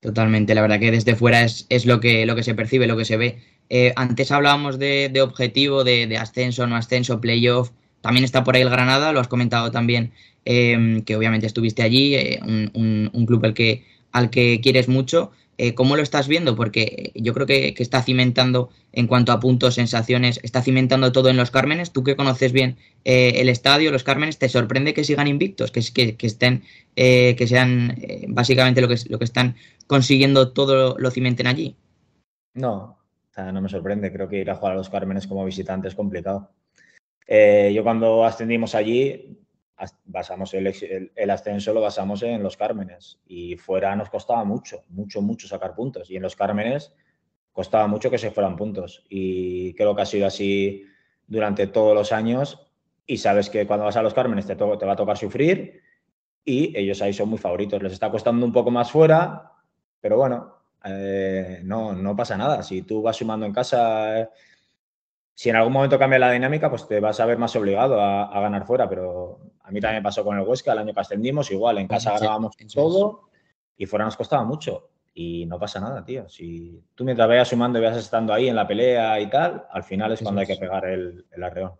[0.00, 3.04] Totalmente, la verdad que desde fuera es, lo, que, lo que se percibe, lo que
[3.04, 3.42] se ve.
[3.68, 7.70] Eh, antes hablábamos de, objetivo, de, ascenso, no ascenso, playoff.
[8.06, 10.12] También está por ahí el Granada, lo has comentado también
[10.48, 15.32] Em, que obviamente estuviste allí, eh, un, club al que, al que quieres mucho.
[15.58, 16.54] eh, ¿cómo lo estás viendo?
[16.54, 21.36] Porque yo creo que, está cimentando en cuanto a puntos, sensaciones, está cimentando todo en
[21.36, 21.92] los Cármenes.
[21.92, 25.72] Tú que conoces bien eh, el estadio, los Cármenes, ¿te sorprende que sigan invictos?
[25.72, 26.62] Que, estén,
[26.94, 29.56] que sean básicamente lo que, lo que están
[29.88, 31.74] consiguiendo todo lo, lo cimenten allí.
[32.54, 32.98] No,
[33.36, 34.12] no me sorprende.
[34.12, 36.50] Creo que ir a jugar a los Cármenes como visitante es complicado.
[37.26, 39.38] Eh, yo cuando ascendimos allí,
[40.04, 43.18] basamos el, el, ascenso lo basamos en los Cármenes.
[43.26, 46.10] Y fuera nos costaba mucho, mucho, mucho sacar puntos.
[46.10, 46.94] Y en los Cármenes
[47.52, 49.04] costaba mucho que se fueran puntos.
[49.08, 50.84] Y creo que ha sido así
[51.26, 52.70] durante todos los años.
[53.06, 55.82] Y sabes que cuando vas a los Cármenes te, te va a tocar sufrir.
[56.44, 57.82] Y ellos ahí son muy favoritos.
[57.82, 59.52] Les está costando un poco más fuera,
[60.00, 62.62] pero bueno, eh, no, no pasa nada.
[62.62, 64.30] Si tú vas sumando en casa
[65.36, 68.40] si en algún momento cambia la dinámica, pues te vas a ver más obligado a,
[68.40, 71.76] ganar fuera, pero a mí también pasó con el Huesca, el año que ascendimos, igual,
[71.76, 73.28] en casa grabamos todo
[73.76, 74.88] y fuera nos costaba mucho.
[75.12, 76.26] Y no pasa nada, tío.
[76.30, 79.84] Si tú mientras vayas sumando y vayas estando ahí en la pelea y tal, al
[79.84, 81.72] final es cuando hay que pegar el, arreón.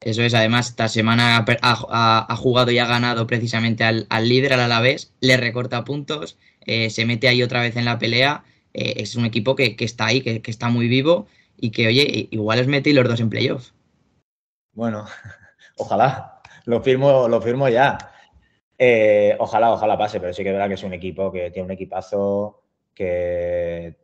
[0.00, 5.12] Eso es, además, esta semana ha, jugado y ha ganado precisamente al, líder, al Alavés,
[5.20, 8.44] le recorta puntos, eh, se mete ahí otra vez en la pelea.
[8.72, 11.26] Eh, es un equipo que, está ahí, que, que, está muy vivo
[11.58, 13.70] y que, oye, igual os metí los dos en playoff.
[14.72, 15.06] Bueno,
[15.76, 17.98] ojalá, lo firmo, lo firmo ya.
[18.78, 21.66] Eh, ojalá, ojalá pase, pero sí que es verdad que es un equipo que tiene
[21.66, 22.62] un equipazo,
[22.94, 23.96] que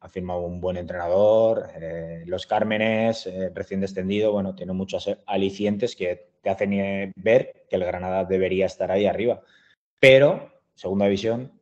[0.00, 1.68] ha firmado un buen entrenador.
[1.80, 7.76] Eh, los Cármenes, eh, recién descendido, bueno, tiene muchos alicientes que te hacen ver que
[7.76, 9.42] el Granada debería estar ahí arriba.
[10.00, 11.52] Pero, segunda división,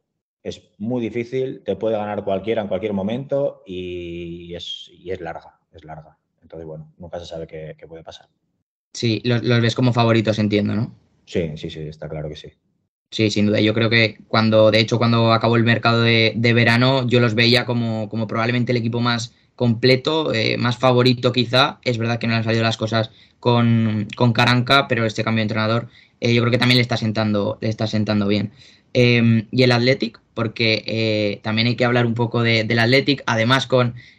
[0.45, 5.85] es muy difícil, te puede ganar cualquiera en cualquier momento y es, es larga, es
[5.85, 6.19] larga.
[6.43, 8.29] Entonces, bueno, nunca se sabe qué, puede pasar.
[8.93, 10.95] Sí, los, ves como favoritos, entiendo, ¿no?
[11.25, 12.53] Sí, sí, sí, está claro que sí.
[13.11, 13.61] Sí, sin duda.
[13.61, 17.65] Yo creo que cuando, de hecho, cuando acabó el mercado de, verano, yo los veía
[17.65, 21.79] como, como, probablemente el equipo más completo, eh, más favorito quizá.
[21.85, 25.45] Es verdad que no han salido las cosas con, con Caranca, pero este cambio de
[25.45, 25.89] entrenador
[26.21, 28.53] eh, yo creo que también le está sentando, le está sentando bien.
[28.97, 33.69] Em, y el Athletic, porque eh, también hay que hablar un poco del Athletic, además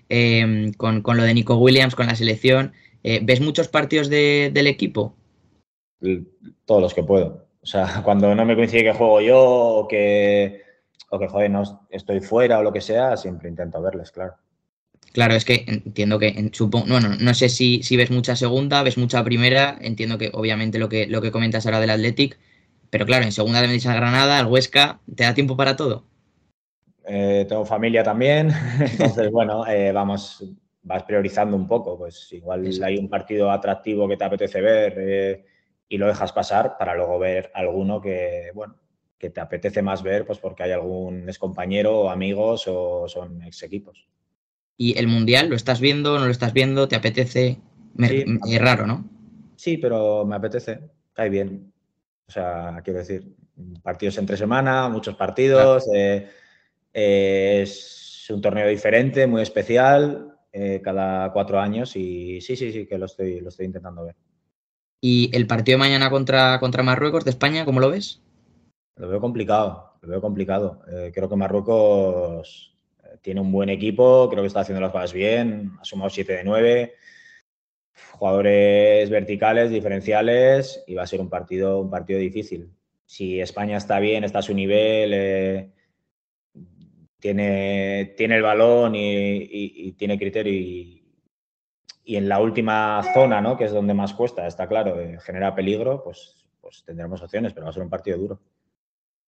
[0.10, 2.74] em, con, con, lo de Nico Williams, con la selección.
[3.04, 5.16] Eh, ¿Ves muchos partidos del equipo?
[6.66, 7.48] Todos los que puedo.
[7.64, 10.62] O sea, cuando no me coincide que juego yo o que,
[11.10, 14.34] o que joder, no estoy fuera o lo que sea, siempre intento verles, claro.
[15.14, 18.98] Claro, es que entiendo que, supongo, bueno, no sé si, si ves mucha segunda, ves
[18.98, 22.38] mucha primera, entiendo que obviamente lo que, lo que comentas ahora del Athletic,
[22.90, 26.06] pero claro, en segunda de a Granada, al Huesca, ¿te da tiempo para todo?
[27.08, 30.44] Eh, tengo familia también, entonces bueno, eh, vamos,
[30.82, 35.46] vas priorizando un poco, pues igual hay un partido atractivo que te apetece ver eh,
[35.88, 38.76] y lo dejas pasar para luego ver alguno que, bueno,
[39.18, 43.42] que te apetece más ver, pues porque hay algún ex compañero o amigos o son
[43.44, 44.08] ex equipos.
[44.78, 46.88] ¿Y el Mundial lo estás viendo, no lo estás viendo?
[46.88, 47.60] ¿Te apetece?
[47.98, 49.06] es raro, ¿no?
[49.56, 50.80] Sí, pero me apetece,
[51.14, 51.72] cae bien.
[52.28, 53.36] O sea, quiero decir,
[53.82, 55.88] partidos entre semana, muchos partidos.
[55.94, 56.28] Eh,
[56.94, 62.88] eh, es un torneo diferente, muy especial, eh, cada cuatro años y sí, sí, sí,
[62.88, 64.16] que lo estoy, lo estoy intentando ver.
[65.02, 68.22] ¿Y el partido de mañana contra, contra Marruecos de España, cómo lo ves?
[68.96, 70.80] Lo veo complicado, lo veo complicado.
[71.14, 72.76] creo que Marruecos
[73.22, 76.44] tiene un buen equipo, creo que está haciendo las cosas bien, ha sumado 7 de
[76.44, 76.94] 9
[78.12, 82.72] jugadores verticales, diferenciales, y va a ser un partido, un partido difícil.
[83.06, 85.72] Si España está bien, está a su nivel, eh,
[87.20, 91.02] tiene, tiene el balón y, tiene criterio y,
[92.06, 93.58] en la última zona, ¿no?
[93.58, 97.66] que es donde más cuesta, está claro, eh, genera peligro, pues, pues tendremos opciones, pero
[97.66, 98.40] va a ser un partido duro.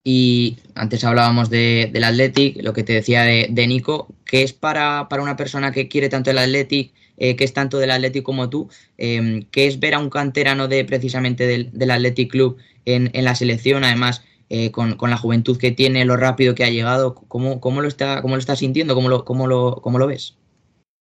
[0.04, 5.08] Y antes hablábamos de, del Athletic, lo que te decía de, Nico, ¿qué es para,
[5.10, 8.48] para, una persona que quiere tanto el Athletic eh, que es tanto del Athletic como
[8.48, 13.12] tú, eh, que es ver a un canterano de precisamente del, del Athletic Club en,
[13.12, 17.60] la selección, además eh, con, la juventud que tiene, lo rápido que ha llegado, ¿cómo,
[17.60, 18.94] cómo lo, está, cómo lo sintiendo?
[18.94, 20.38] ¿Cómo lo, cómo lo, cómo lo ves?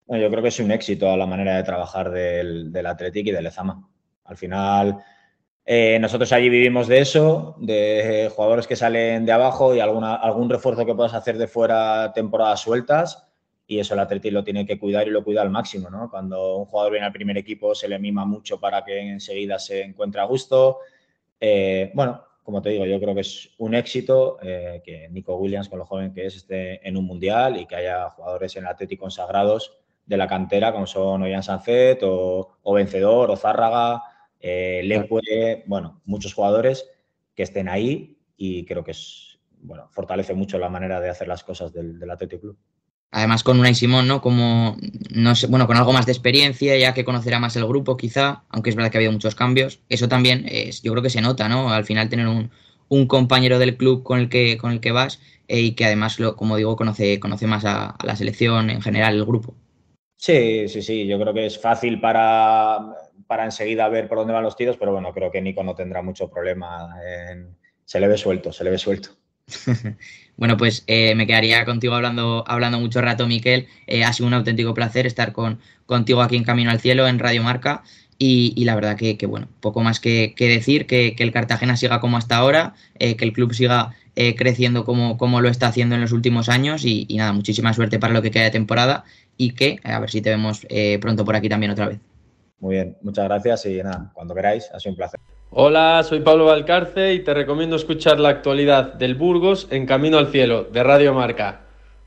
[0.08, 3.32] yo creo que es un éxito a la manera de trabajar del, del Athletic y
[3.32, 3.86] del Ezama.
[4.24, 4.98] Al final,
[6.00, 10.86] nosotros allí vivimos de eso, de jugadores que salen de abajo y alguna, algún refuerzo
[10.86, 13.26] que puedas hacer de fuera temporadas sueltas
[13.66, 16.08] y eso el Atleti lo tiene que cuidar y lo cuida al máximo, ¿no?
[16.08, 19.82] Cuando un jugador viene al primer equipo se le mima mucho para que enseguida se
[19.82, 20.78] encuentre a gusto.
[21.40, 25.68] Eh, bueno, como te digo, yo creo que es un éxito eh, que Nico Williams,
[25.68, 28.70] con lo joven que es, esté en un mundial y que haya jugadores en el
[28.70, 29.76] Atleti consagrados
[30.06, 34.00] de la cantera, como son Ollán Sancet o, Vencedor o Zárraga,
[34.38, 36.88] eh, bueno, muchos jugadores
[37.34, 41.42] que estén ahí y creo que es bueno, fortalece mucho la manera de hacer las
[41.42, 42.56] cosas del, del Athletic Club.
[43.10, 44.20] Además con Unai Simón, ¿no?
[44.20, 44.76] Como,
[45.10, 48.42] no sé, bueno, con algo más de experiencia, ya que conocerá más el grupo quizá,
[48.50, 49.80] aunque es verdad que ha habido muchos cambios.
[49.88, 51.70] Eso también es, yo creo que se nota, ¿no?
[51.72, 52.50] Al final tener un,
[53.06, 56.36] compañero del club con el que, con el que vas eh, y que además, lo,
[56.36, 59.54] como digo, conoce, conoce más a, la selección en general, el grupo.
[60.16, 62.78] Sí, sí, sí, yo creo que es fácil para,
[63.26, 66.02] para enseguida ver por dónde van los tiros, pero bueno, creo que Nico no tendrá
[66.02, 66.94] mucho problema.
[67.84, 69.10] Se le ve suelto, se le ve suelto.
[70.36, 73.68] bueno, pues eh, me quedaría contigo hablando, hablando mucho rato, Miquel.
[73.86, 77.18] Eh, ha sido un auténtico placer estar con, contigo aquí en Camino al Cielo, en
[77.18, 77.82] Radio Marca.
[78.18, 82.36] Y, la verdad que, bueno, poco más que, decir, que, el Cartagena siga como hasta
[82.36, 83.94] ahora, eh, que el club siga
[84.38, 87.98] creciendo como, como, lo está haciendo en los últimos años y, y, nada, muchísima suerte
[87.98, 89.04] para lo que queda de temporada
[89.36, 90.66] y que a ver si te vemos
[91.02, 91.98] pronto por aquí también otra vez.
[92.58, 95.20] Muy bien, muchas gracias y nada, cuando queráis, ha sido un placer.
[95.50, 100.32] Hola, soy Pablo Valcarce y te recomiendo escuchar la actualidad del Burgos en Camino al
[100.32, 101.60] Cielo, de Radio Marca.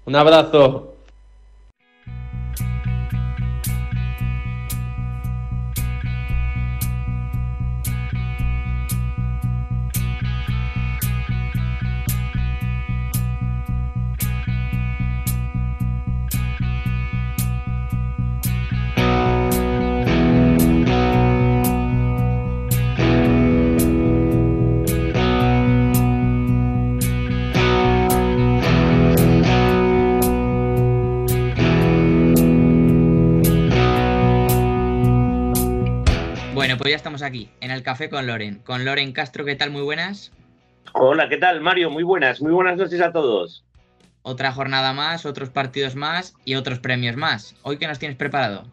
[0.06, 0.99] Un abrazo.
[37.20, 38.62] Estamos aquí, en el café con Loren.
[38.64, 39.72] Con Loren Castro, ¿qué tal?
[39.72, 40.32] Muy buenas.
[40.94, 41.90] Hola, ¿qué tal, Mario?
[41.90, 43.66] Muy buenas, muy buenas noches a todos.
[44.22, 47.56] Otra jornada más, otros partidos más y otros premios más.
[47.64, 48.64] ¿Hoy qué nos tienes preparado?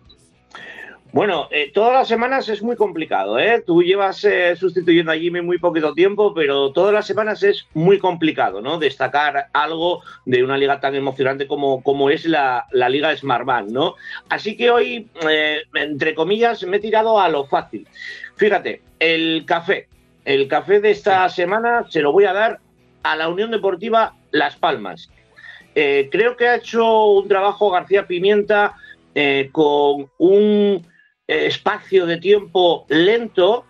[1.12, 3.62] Bueno, eh, todas las semanas es muy complicado, ¿eh?
[3.66, 7.98] Tú llevas eh, sustituyendo a Jimmy muy poquito tiempo, pero todas las semanas es muy
[7.98, 8.78] complicado, ¿no?
[8.78, 13.94] Destacar algo de una liga tan emocionante como, como es la, la Liga Smartbank, ¿no?
[14.28, 17.88] Así que hoy, eh, entre comillas, me he tirado a lo fácil.
[18.36, 19.88] Fíjate, el café.
[20.24, 22.60] El café de esta semana se lo voy a dar
[23.02, 25.10] a la Unión Deportiva Las Palmas.
[25.74, 28.74] Eh, creo que ha hecho un trabajo García Pimienta
[29.14, 30.86] eh, con un
[31.26, 33.64] espacio de tiempo lento,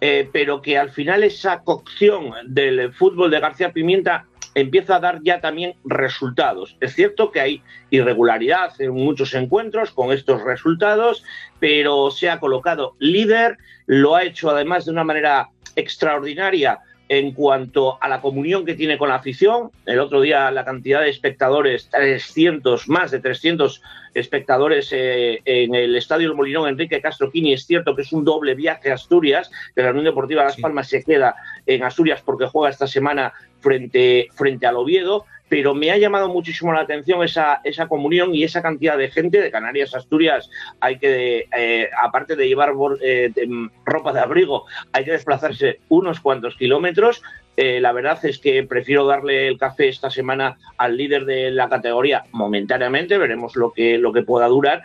[0.00, 5.20] eh, pero que al final esa cocción del fútbol de García Pimienta empieza a dar
[5.22, 6.76] ya también resultados.
[6.80, 11.24] Es cierto que hay irregularidad en muchos encuentros con estos resultados,
[11.58, 18.00] pero se ha colocado líder, lo ha hecho además de una manera extraordinaria en cuanto
[18.00, 19.72] a la comunión que tiene con la afición.
[19.84, 23.82] El otro día la cantidad de espectadores, 300, más de 300
[24.14, 27.52] espectadores eh, en el Estadio El Molinón Enrique Castro Quini.
[27.52, 30.86] Es cierto que es un doble viaje a Asturias, que la Unión Deportiva Las Palmas
[30.86, 30.98] sí.
[30.98, 31.34] se queda
[31.66, 36.72] en Asturias porque juega esta semana frente, frente al Oviedo, pero me ha llamado muchísimo
[36.72, 40.48] la atención esa, esa comunión y esa cantidad de gente de Canarias, Asturias.
[40.78, 46.20] Hay que, eh, aparte de llevar eh, de, ropa de abrigo, hay que desplazarse unos
[46.20, 47.20] cuantos kilómetros.
[47.56, 51.68] Eh, la verdad es que prefiero darle el café esta semana al líder de la
[51.68, 54.82] categoría momentáneamente, veremos lo que, lo que pueda durar,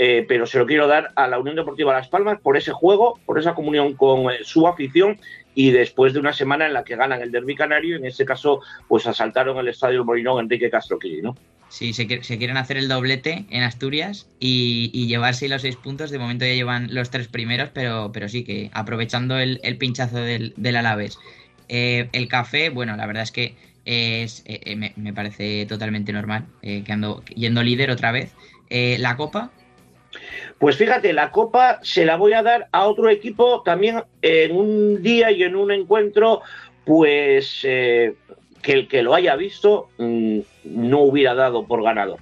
[0.00, 3.18] eh, pero se lo quiero dar a la Unión Deportiva Las Palmas por ese juego,
[3.26, 5.18] por esa comunión con eh, su afición
[5.56, 8.60] y después de una semana en la que ganan el derby canario, en este caso,
[8.86, 11.34] pues asaltaron el estadio Molinón Enrique Castro ¿no?
[11.68, 16.12] Sí, se, quieren hacer el doblete en Asturias y, llevarse los seis puntos.
[16.12, 20.76] De momento ya llevan los tres primeros, pero, sí que aprovechando el, pinchazo del, del
[20.76, 21.18] Alavés.
[21.68, 24.44] Eh, el café, bueno, la verdad es que es,
[24.96, 28.32] me, parece totalmente normal, que ando yendo líder otra vez.
[28.70, 29.50] La copa,
[30.58, 35.02] pues fíjate, la copa se la voy a dar a otro equipo también en un
[35.02, 36.42] día y en un encuentro,
[36.84, 38.14] pues eh,
[38.60, 42.18] que el que lo haya visto mmm, no hubiera dado por ganador.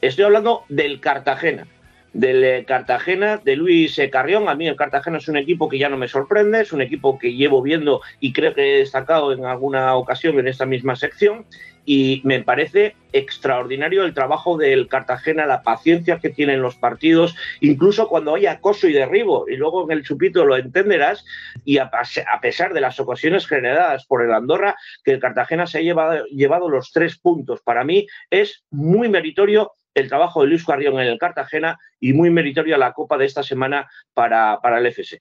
[0.00, 1.66] Estoy hablando del Cartagena.
[2.12, 4.48] Del eh, Cartagena, de Luis eh, Carrión.
[4.48, 7.20] A mí el Cartagena es un equipo que ya no me sorprende, es un equipo
[7.20, 11.46] que llevo viendo y creo que he destacado en alguna ocasión en esta misma sección
[11.92, 18.06] y me parece extraordinario el trabajo del Cartagena, la paciencia que tienen los partidos, incluso
[18.06, 21.24] cuando hay acoso y derribo, y luego en el chupito lo entenderás,
[21.64, 21.90] y a,
[22.40, 26.68] pesar de las ocasiones generadas por el Andorra, que el Cartagena se ha llevado, llevado
[26.68, 27.60] los tres puntos.
[27.60, 32.30] Para mí es muy meritorio el trabajo de Luis Carrión en el Cartagena y muy
[32.30, 35.20] meritoria la Copa de esta semana para, para el FC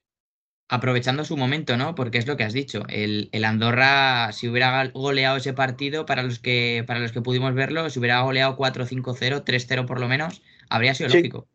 [0.70, 1.96] aprovechando su momento, ¿no?
[1.96, 2.84] Porque es lo que has dicho.
[2.88, 7.54] El, el, Andorra, si hubiera goleado ese partido, para los que, para los que pudimos
[7.56, 11.18] verlo, si hubiera goleado 4-5-0, 3-0 por lo menos, habría sido sí.
[11.18, 11.48] lógico.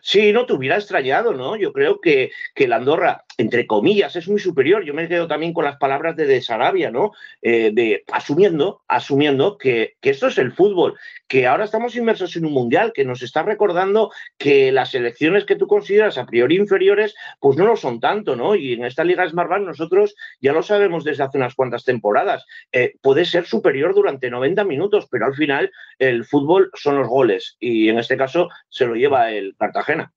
[0.00, 1.56] Sí, no te hubiera extrañado, ¿no?
[1.56, 4.84] Yo creo que, que la Andorra, entre comillas, es muy superior.
[4.84, 7.12] Yo me quedo también con las palabras de, de Sarabia, ¿no?
[7.42, 10.96] Eh, de asumiendo, asumiendo que, que, esto es el fútbol,
[11.28, 15.56] que ahora estamos inmersos en un mundial, que nos está recordando que las selecciones que
[15.56, 18.54] tú consideras a priori inferiores, pues no lo son tanto, ¿no?
[18.54, 22.46] Y en esta Liga Smartbank nosotros ya lo sabemos desde hace unas cuantas temporadas.
[22.72, 27.56] Eh, puede ser superior durante 90 minutos, pero al final el fútbol son los goles
[27.60, 30.12] y en este caso se lo lleva el Cartagena.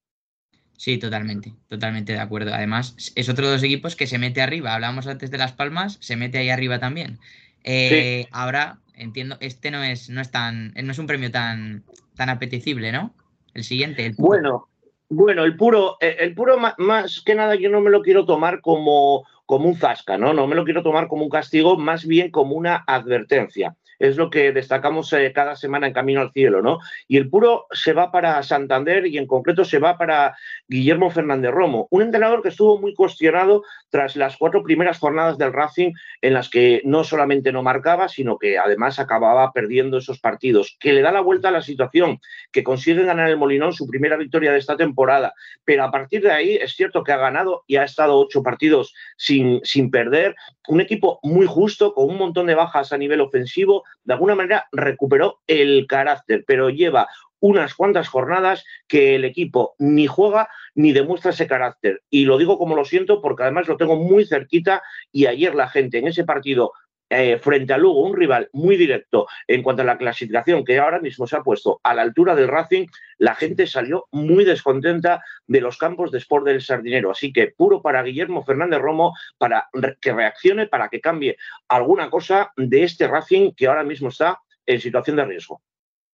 [0.77, 2.55] Sí, totalmente, totalmente de acuerdo.
[2.55, 4.73] Además, es otro de los equipos que se mete arriba.
[4.73, 7.19] Hablábamos antes de Las Palmas, se mete ahí arriba también.
[7.63, 11.83] Eh, ahora, entiendo, este no es, no es tan, no es un premio tan,
[12.15, 13.13] tan apetecible, ¿no?
[13.53, 14.15] El siguiente, el.
[14.17, 14.69] Bueno,
[15.09, 18.61] bueno, el puro, eh, el puro más que nada yo no me lo quiero tomar
[18.61, 20.33] como, como un zasca, ¿no?
[20.33, 24.29] No me lo quiero tomar como un castigo, más bien como una advertencia es lo
[24.29, 26.79] que destacamos eh, cada semana en Camino al Cielo, ¿no?
[27.07, 30.35] Y el puro se va para Santander y en concreto se va para
[30.67, 35.53] Guillermo Fernández Romo, un entrenador que estuvo muy cuestionado tras las cuatro primeras jornadas del
[35.53, 40.77] Racing en las que no solamente no marcaba, sino que además acababa perdiendo esos partidos,
[40.79, 42.19] que le da la vuelta a la situación,
[42.51, 45.33] que consigue ganar el Molinón su primera victoria de esta temporada,
[45.63, 48.95] pero a partir de ahí es cierto que ha ganado y ha estado ocho partidos
[49.15, 50.35] sin, sin perder,
[50.67, 54.67] un equipo muy justo, con un montón de bajas a nivel ofensivo, de alguna manera
[54.71, 57.07] recuperó el carácter, pero lleva
[57.41, 62.03] unas cuantas jornadas que el equipo ni juega ni demuestra ese carácter.
[62.09, 65.67] Y lo digo como lo siento porque además lo tengo muy cerquita y ayer la
[65.67, 66.71] gente en ese partido
[67.13, 71.01] eh, frente a Lugo, un rival muy directo en cuanto a la clasificación que ahora
[71.01, 75.59] mismo se ha puesto a la altura del Racing, la gente salió muy descontenta de
[75.59, 77.11] los campos de Sport del Sardinero.
[77.11, 79.67] Así que puro para Guillermo Fernández Romo para
[79.99, 81.35] que reaccione, para que cambie
[81.67, 85.61] alguna cosa de este Racing que ahora mismo está en situación de riesgo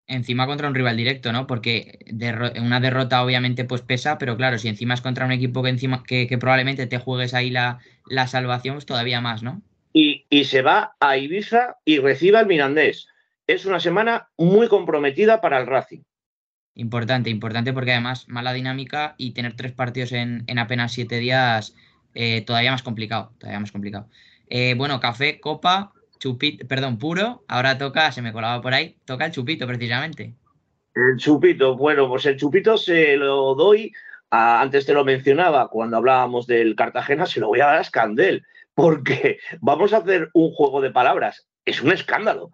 [0.08, 1.48] encima contra un rival directo, ¿no?
[1.48, 2.00] Porque
[2.62, 6.02] una derrota obviamente pues pesa, pero claro, si encima es contra un equipo que encima
[6.04, 7.80] que, probablemente te juegues ahí la,
[8.10, 9.62] la salvación, pues todavía más, ¿no?
[9.98, 13.08] Y, se va a Ibiza y recibe al Mirandés.
[13.48, 16.02] Es una semana muy comprometida para el Racing.
[16.76, 21.76] Importante, importante porque además mala dinámica y tener tres partidos en, apenas siete días
[22.14, 24.08] eh, todavía más complicado, todavía más complicado.
[24.50, 29.26] Eh, bueno, café, copa, chupito, perdón, puro, ahora toca, se me colaba por ahí, toca
[29.26, 30.36] el chupito precisamente.
[30.94, 33.92] El chupito, bueno, pues el chupito se lo doy,
[34.30, 38.44] antes te lo mencionaba cuando hablábamos del Cartagena, se lo voy a dar a Scandel
[38.78, 41.48] porque vamos a hacer un juego de palabras.
[41.66, 42.52] Es un escándalo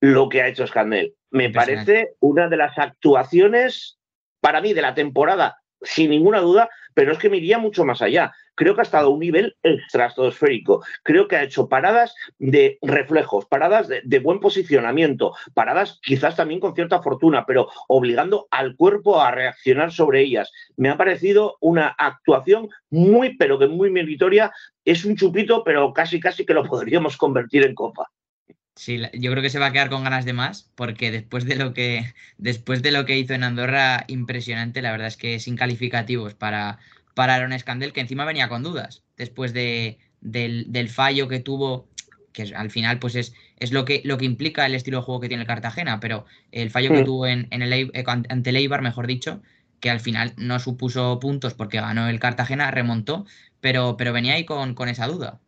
[0.00, 1.14] lo que ha hecho Scandel.
[1.30, 4.00] Me parece una de las actuaciones,
[4.40, 6.68] para mí, de la temporada, sin ninguna duda,
[7.00, 8.34] pero es que me iría mucho más allá.
[8.54, 10.84] Creo que ha estado a un nivel estratosférico.
[11.02, 16.74] Creo que ha hecho paradas de reflejos, paradas de, buen posicionamiento, paradas quizás también con
[16.74, 20.52] cierta fortuna, pero obligando al cuerpo a reaccionar sobre ellas.
[20.76, 24.52] Me ha parecido una actuación muy, pero que muy meritoria.
[24.84, 28.10] Es un chupito, pero casi, casi que lo podríamos convertir en copa.
[28.74, 31.56] Sí, yo creo que se va a quedar con ganas de más, porque después de
[31.56, 35.56] lo que, después de lo que hizo en Andorra, impresionante, la verdad es que sin
[35.56, 36.78] calificativos para,
[37.14, 41.88] para Aaron Scandel, que encima venía con dudas, después de, del, fallo que tuvo,
[42.32, 45.20] que al final pues es, es lo, que, lo que implica el estilo de juego
[45.20, 48.56] que tiene el Cartagena, pero el fallo que tuvo en, en el, eh, ante el
[48.56, 49.42] Eibar, mejor dicho,
[49.80, 53.26] que al final no supuso puntos porque ganó el Cartagena, remontó,
[53.60, 55.40] pero, pero venía ahí con, con esa duda.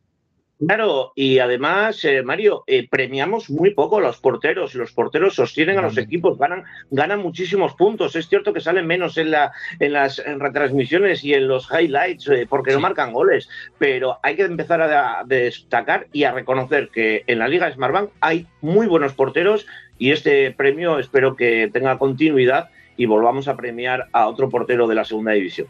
[0.67, 5.79] Claro, y además, eh, Mario, eh, premiamos muy poco a los porteros los porteros sostienen
[5.79, 8.15] a los equipos, ganan, ganan muchísimos puntos.
[8.15, 12.47] Es cierto que salen menos en, la, en las retransmisiones y en los highlights eh,
[12.49, 13.49] porque no marcan goles,
[13.79, 18.47] pero hay que empezar a, destacar y a reconocer que en la Liga Smartbank hay
[18.61, 19.67] muy buenos porteros
[19.99, 24.95] y este premio espero que tenga continuidad y volvamos a premiar a otro portero de
[24.95, 25.69] la segunda división.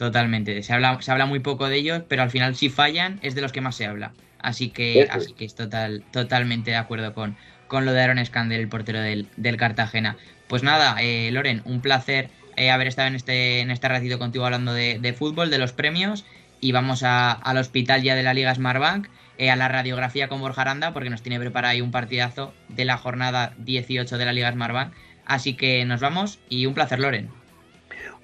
[0.00, 0.62] Totalmente.
[0.62, 3.42] Se habla, se habla muy poco de ellos, pero al final si fallan es de
[3.42, 4.14] los que más se habla.
[4.38, 7.36] Así que, así que es total, totalmente de acuerdo con,
[7.68, 10.16] con lo de Aaron Scandel, el portero del, Cartagena.
[10.48, 14.46] Pues nada, eh, Loren, un placer eh, haber estado en este, en este ratito contigo
[14.46, 16.24] hablando de, fútbol, de los premios.
[16.62, 20.62] Y vamos al hospital ya de la Liga Smartbank, eh, a la radiografía con Borja
[20.62, 24.50] Aranda, porque nos tiene preparado ahí un partidazo de la jornada 18 de la Liga
[24.50, 24.94] Smartbank.
[25.26, 27.39] Así que nos vamos y un placer, Loren.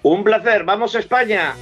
[0.03, 1.55] Un placer, vamos a España.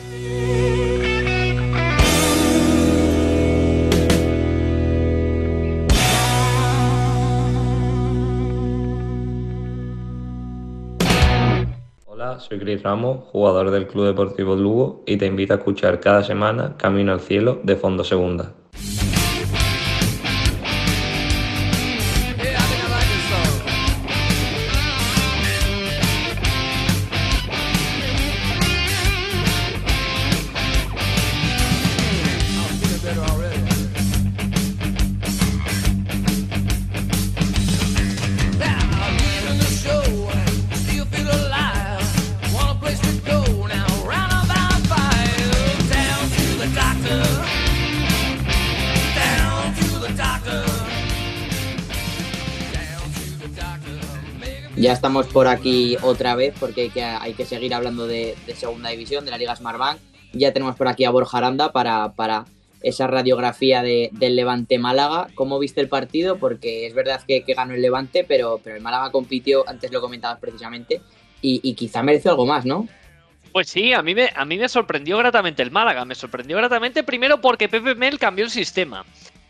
[12.06, 16.22] Hola, soy Cris Ramos, jugador del Club Deportivo Lugo y te invito a escuchar cada
[16.22, 18.52] semana Camino al Cielo de Fondo Segunda.
[55.22, 56.90] Por aquí otra vez porque
[57.20, 59.98] hay que, seguir hablando de, segunda división, de la Liga Smartbank.
[60.32, 62.44] Ya tenemos por aquí a Borja Aranda para, para
[62.82, 65.28] esa radiografía del Levante Málaga.
[65.34, 66.38] ¿Cómo viste el partido?
[66.38, 70.38] Porque es verdad que, ganó el Levante, pero, pero el Málaga compitió, antes lo comentabas
[70.38, 71.00] precisamente,
[71.40, 72.88] y, quizá mereció algo más, ¿no?
[73.52, 76.04] Pues sí, a mí, me, a mí me sorprendió gratamente el Málaga.
[76.04, 79.04] Me sorprendió gratamente primero porque Pepe Mel cambió el sistema.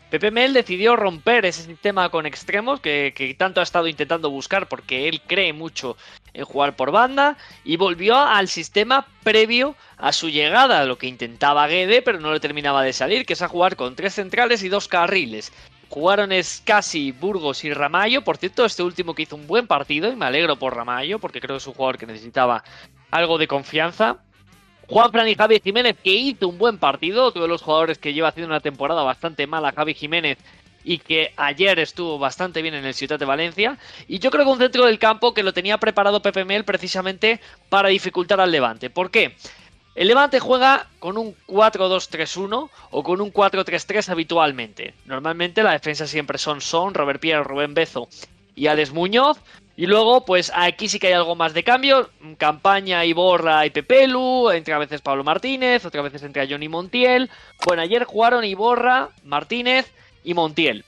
[0.09, 5.09] Pepe Mel decidió romper ese sistema con extremos que, tanto ha estado intentando buscar porque
[5.09, 5.97] él cree mucho
[6.33, 11.67] en jugar por banda y volvió al sistema previo a su llegada, lo que intentaba
[11.67, 14.69] Guede pero no le terminaba de salir, que es a jugar con tres centrales y
[14.69, 15.51] dos carriles.
[15.89, 18.23] Jugaron Scassi, Burgos y Ramallo.
[18.23, 21.39] Por cierto, este último que hizo un buen partido y me alegro por Ramallo porque
[21.39, 22.63] creo que es un jugador que necesitaba
[23.11, 24.17] algo de confianza.
[24.87, 28.13] Juan Fran y Javi Jiménez, que hizo un buen partido, otro de los jugadores que
[28.13, 30.37] lleva haciendo una temporada bastante mala, Javi Jiménez,
[30.83, 33.77] y que ayer estuvo bastante bien en el Ciudad de Valencia.
[34.07, 37.41] Y yo creo que un centro del campo que lo tenía preparado Pepe Mel precisamente
[37.69, 38.89] para dificultar al Levante.
[38.89, 39.35] ¿Por qué?
[39.95, 44.93] El Levante juega con un 4-2-3-1 o con un 4-3-3 habitualmente.
[45.05, 48.07] Normalmente la defensa siempre son Son, Robert Pierre, Rubén Bezo
[48.55, 49.37] y Alex Muñoz.
[49.77, 52.09] Y luego, pues aquí sí que hay algo más de cambio.
[52.37, 54.49] Campaña, Iborra y Pepelu.
[54.51, 57.29] Entre a veces Pablo Martínez, otras veces entre Johnny Montiel.
[57.65, 59.91] Bueno, ayer jugaron Iborra, Martínez
[60.23, 60.85] y Montiel.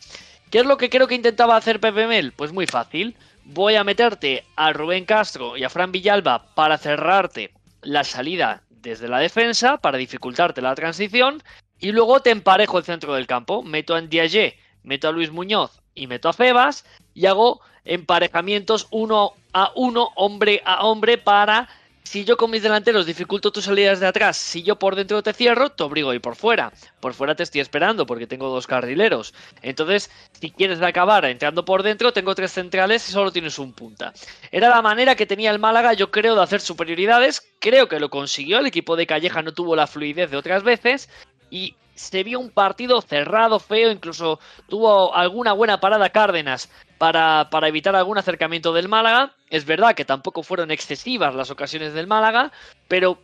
[0.49, 2.31] ¿Qué es lo que creo que intentaba hacer Pepe Mel?
[2.31, 3.17] Pues muy fácil.
[3.43, 9.09] Voy a meterte a Rubén Castro y a Fran Villalba para cerrarte la salida desde
[9.09, 11.43] la defensa, para dificultarte la transición.
[11.79, 13.63] Y luego te emparejo el centro del campo.
[13.63, 16.85] Meto a Ndiaye, meto a Luis Muñoz y meto a Febas.
[17.18, 21.68] Y hago emparejamientos uno a uno, hombre a hombre, para
[22.03, 25.34] si yo con mis delanteros dificulto tus salidas de atrás, si yo por dentro te
[25.34, 26.72] cierro, te obligo a ir por fuera.
[26.99, 29.34] Por fuera te estoy esperando porque tengo dos carrileros.
[29.63, 34.13] Entonces, si quieres acabar entrando por dentro, tengo tres centrales y solo tienes un punta.
[34.51, 37.41] Era la manera que tenía el Málaga, yo creo, de hacer superioridades.
[37.57, 38.59] Creo que lo consiguió.
[38.59, 41.09] El equipo de Calleja no tuvo la fluidez de otras veces.
[41.49, 44.39] Y se vio un partido cerrado, feo, incluso
[44.70, 49.34] tuvo alguna buena parada Cárdenas para, para, evitar algún acercamiento del Málaga.
[49.50, 52.52] Es verdad que tampoco fueron excesivas las ocasiones del Málaga,
[52.88, 53.20] pero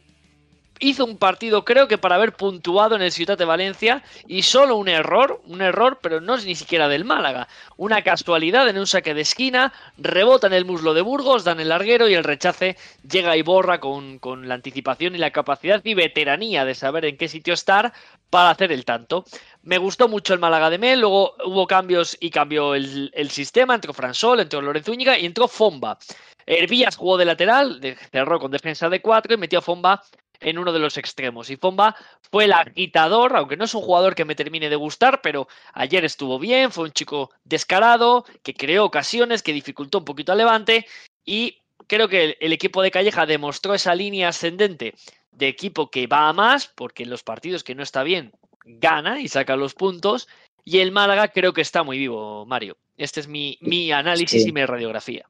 [0.79, 4.75] hizo un partido creo que para haber puntuado en el Ciudad de Valencia y solo
[4.75, 7.47] un error, un error, pero no es ni siquiera del Málaga.
[7.77, 11.69] Una casualidad en un saque de esquina, rebota en el muslo de Burgos, dan el
[11.69, 12.77] larguero y el rechace
[13.09, 17.17] llega y borra con, con la anticipación y la capacidad y veteranía de saber en
[17.17, 17.93] qué sitio estar
[18.29, 19.25] para hacer el tanto.
[19.61, 23.75] Me gustó mucho el Málaga de Mel, luego hubo cambios y cambió el, el sistema,
[23.75, 25.97] entró Fransol, entró Lorenzo Úñiga y entró Fomba.
[26.45, 27.79] Hervías jugó de lateral,
[28.11, 30.03] cerró con defensa de 4 y metió a Fomba
[30.39, 31.49] en uno de los extremos.
[31.49, 31.95] Y Fomba
[32.31, 36.05] fue el agitador, aunque no es un jugador que me termine de gustar, pero ayer
[36.05, 40.85] estuvo bien, fue un chico descarado, que creó ocasiones, que dificultó un poquito al Levante
[41.25, 44.95] y creo que el, equipo de Calleja demostró esa línea ascendente
[45.31, 48.31] de equipo que va a más, porque en los partidos que no está bien
[48.65, 50.27] gana y saca los puntos.
[50.63, 52.77] Y el Málaga creo que está muy vivo, Mario.
[52.95, 55.27] Este es mi, mi análisis y mi radiografía.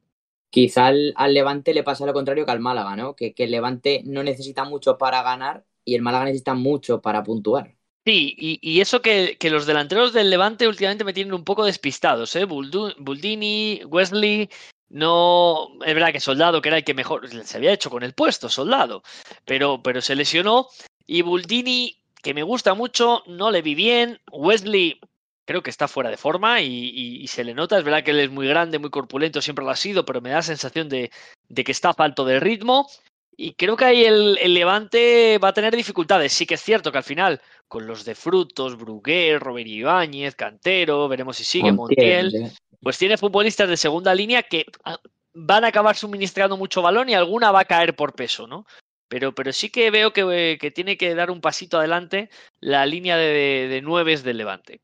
[0.53, 3.15] Quizá al, Levante le pasa lo contrario que al Málaga, ¿no?
[3.15, 7.73] Que, el Levante no necesita mucho para ganar y el Málaga necesita mucho para puntuar.
[8.05, 12.45] Sí, y, eso que, los delanteros del Levante últimamente me tienen un poco despistados, ¿eh?
[12.45, 14.47] Buldini, Wesley,
[14.89, 15.69] no.
[15.83, 18.47] Es verdad que Soldado, que era el que mejor se había hecho con el puesto,
[18.47, 19.01] Soldado,
[19.45, 20.67] pero, pero se lesionó.
[21.07, 24.19] Y Buldini, que me gusta mucho, no le vi bien.
[24.31, 24.99] Wesley,
[25.45, 27.77] creo que está fuera de forma y, se le nota.
[27.77, 30.29] Es verdad que él es muy grande, muy corpulento, siempre lo ha sido, pero me
[30.29, 31.11] da la sensación de,
[31.53, 32.87] que está falto de ritmo.
[33.35, 36.33] Y creo que ahí el, Levante va a tener dificultades.
[36.33, 41.07] Sí que es cierto que al final, con los de Frutos, Bruguer, Robert Ibáñez, Cantero,
[41.07, 44.99] veremos si sigue Montiel, pues tiene futbolistas de segunda línea que ah,
[45.33, 48.65] van a acabar suministrando mucho balón y alguna va a caer por peso, ¿no?
[49.07, 52.29] Pero, pero sí que veo que, tiene que dar un pasito adelante
[52.59, 54.81] la línea de, de nueves del Levante.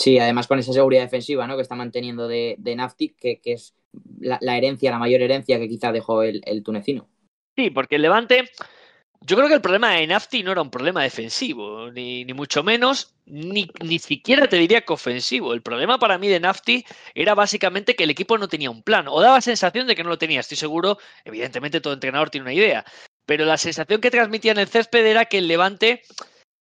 [0.00, 1.56] Sí, además con esa seguridad defensiva ¿no?
[1.56, 3.74] que está manteniendo de, de Naftic, que, es
[4.18, 7.06] la, herencia, la mayor herencia que quizá dejó el, tunecino.
[7.54, 8.50] Sí, porque el Levante,
[9.20, 12.62] yo creo que el problema de Nafti no era un problema defensivo, ni, ni mucho
[12.62, 15.52] menos, ni, ni, siquiera te diría que ofensivo.
[15.52, 16.82] El problema para mí de Nafti
[17.14, 20.08] era básicamente que el equipo no tenía un plan, o daba sensación de que no
[20.08, 20.40] lo tenía.
[20.40, 20.96] Estoy seguro,
[21.26, 22.86] evidentemente todo entrenador tiene una idea,
[23.26, 26.04] pero la sensación que transmitía en el césped era que el Levante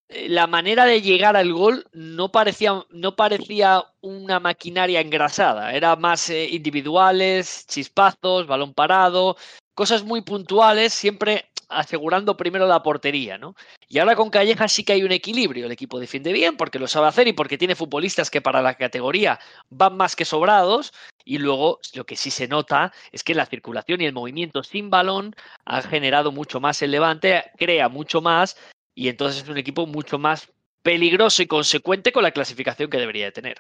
[0.10, 6.30] la manera de llegar al gol no parecía, no parecía una maquinaria engrasada, era más
[6.30, 9.38] eh, individuales, chispazos, balón parado,
[9.76, 13.55] cosas muy puntuales, siempre asegurando primero la portería, ¿no?
[13.88, 15.68] Y ahora con Calleja sí que hay un equilibrio.
[15.68, 18.74] El equipo defiende bien porque lo sabe hacer y porque tiene futbolistas que para la
[18.74, 19.39] categoría
[19.70, 20.91] van más que sobrados.
[21.24, 24.89] Y luego lo que sí se nota es que la circulación y el movimiento sin
[24.89, 25.36] balón
[25.66, 28.57] ha generado mucho más el levante, crea mucho más
[28.96, 33.26] y entonces es un equipo mucho más peligroso y consecuente con la clasificación que debería
[33.26, 33.58] de tener.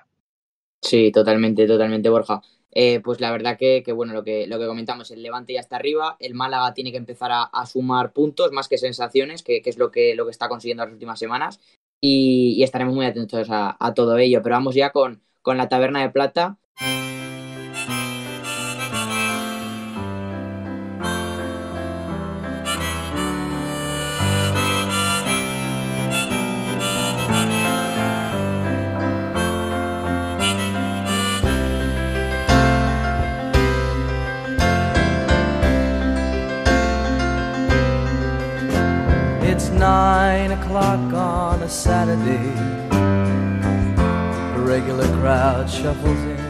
[0.81, 2.41] Sí, totalmente, totalmente, Borja.
[2.71, 5.75] Eh, pues la verdad que, bueno, lo que, lo que comentamos, el Levante ya está
[5.75, 9.91] arriba, el Málaga tiene que empezar a, sumar puntos más que sensaciones, que, es lo
[9.91, 11.59] que, lo que está consiguiendo las últimas semanas,
[11.99, 14.41] y, estaremos muy atentos a, a, todo ello.
[14.43, 16.57] Pero vamos ya con, con la Taberna de Plata.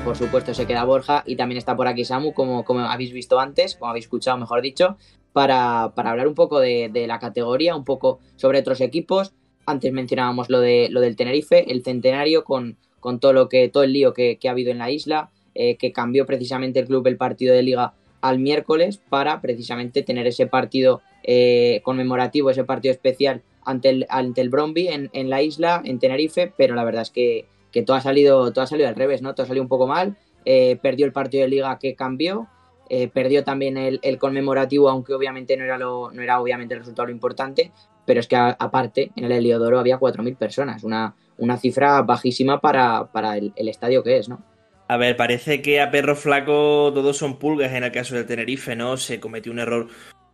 [0.03, 3.39] Por supuesto se queda Borja y también está por aquí Samu, como, como habéis visto
[3.39, 4.97] antes, como habéis escuchado mejor dicho,
[5.31, 9.31] para, hablar un poco de, la categoría, un poco sobre otros equipos.
[9.65, 13.83] Antes mencionábamos lo, de, lo del Tenerife, el centenario, con, con todo, lo que, todo
[13.83, 17.15] el lío que, ha habido en la isla, eh, que cambió precisamente el club el
[17.15, 21.01] partido de liga al miércoles para precisamente tener ese partido
[21.31, 25.99] eh, conmemorativo, ese partido especial ante el, ante el Bromby en, en, la isla, en
[25.99, 29.21] Tenerife, pero la verdad es que, que, todo, ha salido, todo ha salido al revés,
[29.21, 29.35] ¿no?
[29.35, 30.17] Todo ha salido un poco mal.
[30.43, 32.47] Eh, perdió el partido de liga que cambió,
[32.89, 36.79] eh, perdió también el, el, conmemorativo, aunque obviamente no era, lo, no era obviamente el
[36.79, 37.71] resultado lo importante,
[38.07, 43.05] pero es que aparte en el Heliodoro había 4.000 personas, una, una cifra bajísima para,
[43.11, 44.43] para el, estadio que es, ¿no?
[44.87, 48.75] A ver, parece que a perro flaco todos son pulgas en el caso del Tenerife,
[48.75, 48.97] ¿no?
[48.97, 49.89] Se cometió un error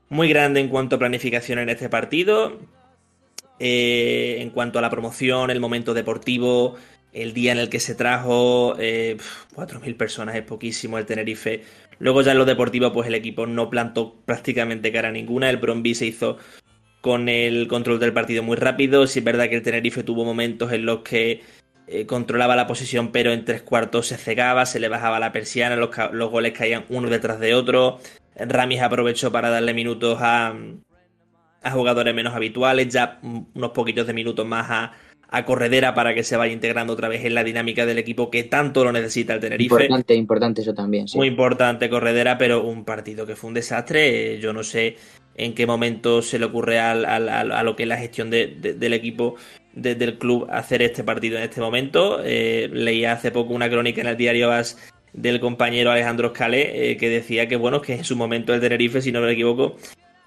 [0.10, 2.60] muy grande en cuanto a planificación en este partido.
[3.60, 6.76] Eh, en cuanto a la promoción, el momento deportivo,
[7.14, 9.18] el día en el que se trajo, eh,
[9.56, 11.64] 4.000 personas es poquísimo el Tenerife.
[12.00, 15.50] Luego ya en lo deportivo, pues el equipo no plantó prácticamente cara ninguna.
[15.50, 16.38] El Bromby se hizo
[17.00, 19.08] con el control del partido muy rápido.
[19.08, 21.42] Sí es verdad que el Tenerife tuvo momentos en los que
[21.88, 25.76] eh, controlaba la posición, pero en tres cuartos se cegaba, se le bajaba la persiana,
[25.76, 28.00] los, los goles caían uno detrás de otro.
[28.36, 30.56] Ramis aprovechó para darle minutos a,
[31.66, 34.92] a jugadores menos habituales, ya unos poquitos de minutos más a,
[35.46, 38.86] Corredera para que se vaya integrando otra vez en la dinámica del equipo que tanto
[38.86, 39.74] lo necesita el Tenerife.
[39.74, 41.08] Importante, importante eso también.
[41.14, 44.40] Muy importante Corredera, pero un partido que fue un desastre.
[44.40, 44.96] Yo no sé
[45.36, 49.36] en qué momento se le ocurre a lo que es la gestión del equipo
[49.76, 52.22] desde el club hacer este partido en este momento.
[52.24, 54.78] Eh, leía hace poco una crónica en el diario As
[55.14, 59.02] del compañero Alejandro Scalé eh, que decía que bueno que en su momento el Tenerife,
[59.02, 59.78] si no me equivoco,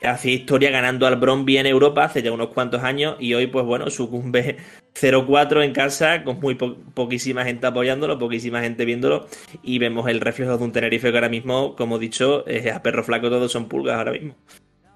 [0.03, 3.67] hacía historia ganando al Bromby en Europa hace ya unos cuantos años y hoy pues
[3.67, 4.57] bueno sucumbe
[4.95, 9.27] 0-4 en casa con muy poquísima gente apoyándolo, poquísima gente viéndolo
[9.63, 12.45] y vemos el reflejo de un Tenerife que ahora mismo, como dicho,
[12.75, 14.35] a perro flaco todos son pulgas ahora mismo.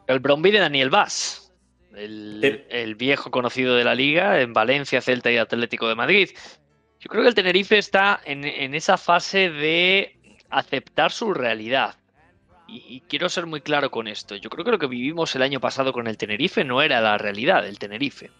[0.07, 1.52] El Bromby de Daniel Vaz,
[1.97, 6.31] el, viejo conocido de la liga en Valencia, Celta y Atlético de Madrid.
[7.01, 10.17] Yo creo que el Tenerife está en esa fase de
[10.51, 11.97] aceptar su realidad
[12.73, 14.37] y, quiero ser muy claro con esto.
[14.37, 17.19] Yo creo que lo que vivimos el año pasado con el Tenerife no era la
[17.19, 18.31] realidad del Tenerife.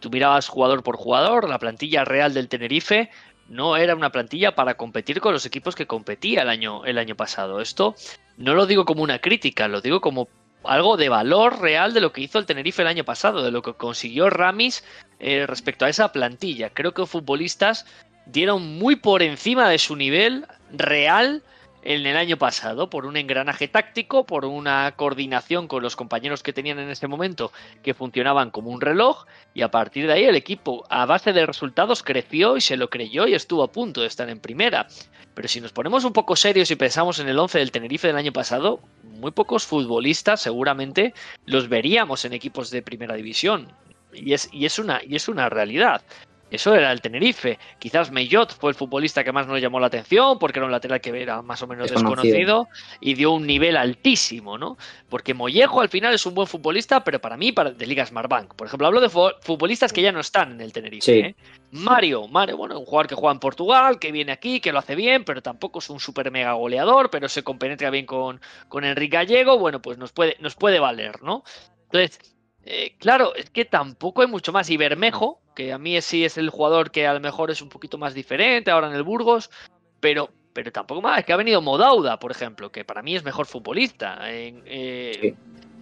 [0.00, 3.10] Tú mirabas jugador por jugador, la plantilla real del Tenerife
[3.48, 7.16] no era una plantilla para competir con los equipos que competía el año, el año
[7.16, 7.60] pasado.
[7.60, 7.94] Esto
[8.36, 10.28] no lo digo como una crítica, lo digo como
[10.64, 13.62] algo de valor real de lo que hizo el Tenerife el año pasado, de lo
[13.62, 14.84] que consiguió Ramis
[15.20, 16.70] eh, respecto a esa plantilla.
[16.70, 17.86] Creo que futbolistas
[18.26, 21.42] dieron muy por encima de su nivel real
[21.82, 26.52] en el año pasado por un engranaje táctico, por una coordinación con los compañeros que
[26.52, 27.52] tenían en ese momento
[27.82, 31.46] que funcionaban como un reloj y a partir de ahí el equipo a base de
[31.46, 34.88] resultados creció y se lo creyó y estuvo a punto de estar en primera.
[35.34, 38.16] Pero si nos ponemos un poco serios y pensamos en el 11 del Tenerife del
[38.16, 38.80] año pasado,
[39.18, 41.14] muy pocos futbolistas seguramente
[41.46, 43.68] los veríamos en equipos de primera división.
[44.12, 46.02] Y es, y es, una, y es una realidad.
[46.50, 47.58] Eso era el Tenerife.
[47.78, 51.00] Quizás Mellot fue el futbolista que más nos llamó la atención porque era un lateral
[51.00, 52.68] que era más o menos desconocido,
[53.00, 54.78] y dio un nivel altísimo, ¿no?
[55.08, 58.54] Porque Mollejo al final es un buen futbolista, pero para mí para, de Liga Smartbank.
[58.54, 61.18] Por ejemplo, hablo de futbolistas que ya no están en el Tenerife.
[61.18, 61.36] ¿eh?
[61.72, 64.94] Mario, Mario, bueno, un jugador que juega en Portugal, que viene aquí, que lo hace
[64.94, 69.16] bien, pero tampoco es un super mega goleador, pero se compenetra bien con, con Enrique
[69.16, 71.44] Gallego, bueno, pues nos puede, nos puede valer, ¿no?
[71.84, 72.18] Entonces,
[72.64, 74.68] eh, claro, es que tampoco hay mucho más.
[74.68, 77.68] Y Bermejo, que a mí sí es el jugador que a lo mejor es un
[77.68, 79.50] poquito más diferente ahora en el Burgos,
[79.98, 81.18] pero, pero tampoco más.
[81.18, 84.20] Es que ha venido Modauda, por ejemplo, que para mí es mejor futbolista.
[84.22, 85.34] Eh,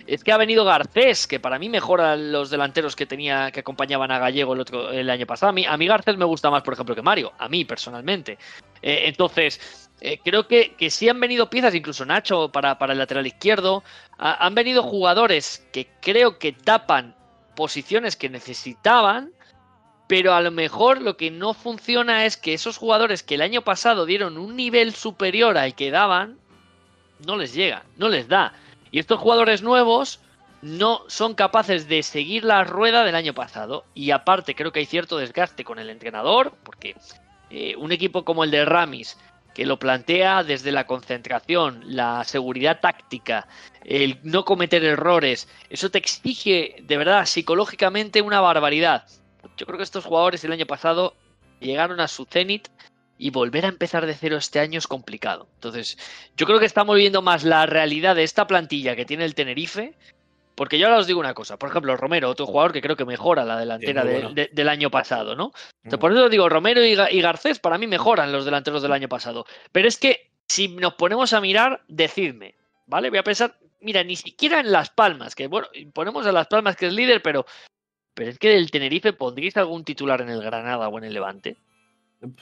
[0.06, 4.10] es que ha venido Garcés, que para mí mejora los delanteros que tenía que acompañaban
[4.10, 5.50] a Gallego el, otro, el año pasado.
[5.50, 8.38] A mí, a mí Garcés me gusta más, por ejemplo, que Mario, a mí personalmente.
[8.80, 12.98] Eh, entonces, eh, creo que, que, sí han venido piezas, incluso Nacho para, para el
[12.98, 13.84] lateral izquierdo.
[14.16, 17.14] han venido jugadores que creo que tapan
[17.54, 19.35] posiciones que necesitaban
[20.06, 23.62] pero a lo mejor lo que no funciona es que esos jugadores que el año
[23.62, 26.38] pasado dieron un nivel superior al que daban,
[27.24, 28.52] no les llega, no les da.
[28.90, 30.20] Y estos jugadores nuevos
[30.62, 33.84] no son capaces de seguir la rueda del año pasado.
[33.94, 36.96] Y aparte creo que hay cierto desgaste con el entrenador, porque
[37.50, 39.18] eh, un equipo como el de Ramis,
[39.54, 43.48] que lo plantea desde la concentración, la seguridad táctica,
[43.84, 49.06] el no cometer errores, eso te exige de verdad psicológicamente una barbaridad.
[49.56, 51.14] Yo creo que estos jugadores el año pasado
[51.60, 52.68] llegaron a su cenit
[53.18, 55.48] y volver a empezar de cero este año es complicado.
[55.54, 55.98] Entonces,
[56.36, 59.94] yo creo que estamos viendo más la realidad de esta plantilla que tiene el Tenerife.
[60.54, 63.04] Porque yo ahora os digo una cosa, por ejemplo, Romero, otro jugador que creo que
[63.04, 65.52] mejora la delantera del año pasado, ¿no?
[65.82, 65.98] Mm.
[65.98, 69.44] por eso digo, Romero y, y Garcés para mí mejoran los delanteros del año pasado.
[69.70, 72.54] Pero es que si nos ponemos a mirar, decidme,
[72.86, 73.10] ¿vale?
[73.10, 76.74] Voy a pensar, mira, ni siquiera en Las Palmas, que bueno, ponemos a Las Palmas
[76.74, 77.44] que es líder, pero
[78.16, 81.56] pero es que del Tenerife, ¿pondríais algún titular en el Granada o en el Levante?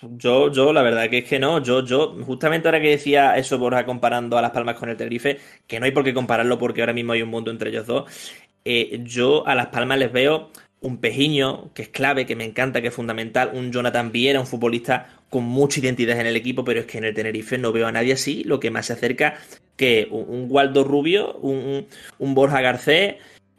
[0.02, 1.60] Yo, yo, la verdad que es que no.
[1.60, 5.40] Yo, yo, justamente ahora que decía eso, Borja, comparando a Las Palmas con el Tenerife,
[5.66, 8.04] que no hay por qué compararlo porque ahora mismo hay un mundo entre ellos dos.
[8.64, 10.50] Eh, yo a Las Palmas les veo
[10.80, 14.46] un Pejiño, que es clave, que me encanta, que es fundamental, un Jonathan Viera, un
[14.46, 17.88] futbolista con mucha identidad en el equipo, pero es que en el Tenerife no veo
[17.88, 19.38] a nadie así, lo que más se acerca
[19.76, 21.86] que un, Waldo Rubio, un,
[22.18, 23.16] un Borja Garcés,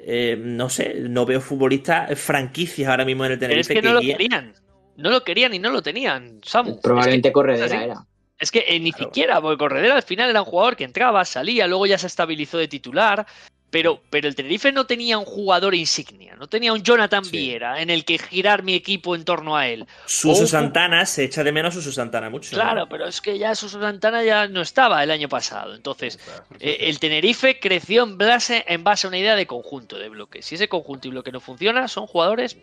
[0.07, 3.73] eh, no sé, no veo futbolistas franquicias ahora mismo en el Tenerife.
[3.73, 4.53] Pero es que, no lo querían.
[4.97, 6.79] No lo querían y no lo tenían, Samu.
[6.79, 8.05] Probablemente Corredera era.
[8.37, 11.65] Es que eh, ni siquiera, porque Corredera al final era un jugador que entraba, salía,
[11.65, 13.25] luego ya se estabilizó de titular.
[13.75, 17.89] Pero, pero el Tenerife no tenía un jugador insignia, no tenía un Jonathan Viera en
[17.89, 19.85] el que girar mi equipo en torno a él.
[20.05, 22.51] Suso Santana, se echa de menos Suso Santana mucho.
[22.51, 25.75] Claro, pero es que ya Suso Santana ya no estaba el año pasado.
[25.75, 26.17] Entonces,
[26.61, 30.41] eh, el Tenerife creció en base, en base a una idea de conjunto de bloque.
[30.41, 32.55] Si ese conjunto y bloque no funciona, son jugadores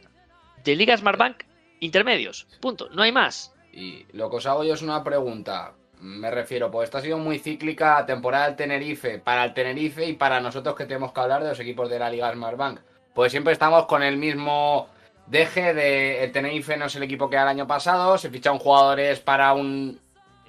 [0.65, 1.43] de Liga Smartbank
[1.81, 2.47] intermedios.
[2.59, 3.53] Punto, no hay más.
[3.71, 5.75] Y lo que os hago yo es una pregunta.
[6.03, 10.15] Me refiero, pues esta ha sido muy cíclica temporada del Tenerife, para el Tenerife y
[10.15, 12.81] para nosotros que tenemos que hablar de los equipos de la Liga Smartbank.
[13.15, 14.89] Pues siempre estamos con el mismo
[15.29, 18.59] deje de el Tenerife no es el equipo que era el año pasado, se fichan
[18.59, 20.01] jugadores para un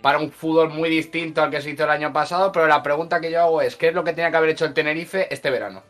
[0.02, 3.22] para un fútbol muy distinto al que se hizo el año pasado, pero la pregunta
[3.22, 5.52] que yo hago es, ¿qué es lo que tenía que haber hecho el Tenerife este
[5.52, 5.84] verano?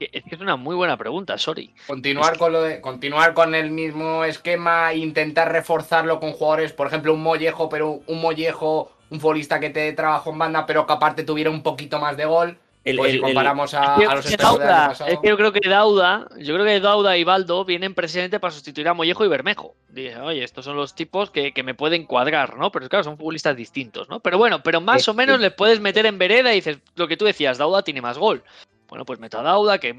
[0.00, 1.74] Es que es una muy buena pregunta, sorry.
[1.86, 7.12] Continuar con lo de, continuar con el mismo esquema, intentar reforzarlo con jugadores, por ejemplo,
[7.12, 11.24] un mollejo, pero un mollejo, un futbolista que te trabajó en banda, pero que aparte
[11.24, 12.56] tuviera un poquito más de gol.
[12.96, 16.80] pues si comparamos a, los es Es que yo creo que Dauda, yo creo que
[16.80, 19.74] Dauda y Baldo vienen precisamente para sustituir a Mollejo y Bermejo.
[19.88, 22.70] Dije, oye, estos son los tipos que, me pueden cuadrar, ¿no?
[22.70, 24.20] Pero claro, son futbolistas distintos, ¿no?
[24.20, 27.16] Pero bueno, pero más o menos les puedes meter en vereda y dices, lo que
[27.16, 28.42] tú decías, Dauda tiene más gol.
[28.88, 29.94] Bueno, pues meto a Dauda, que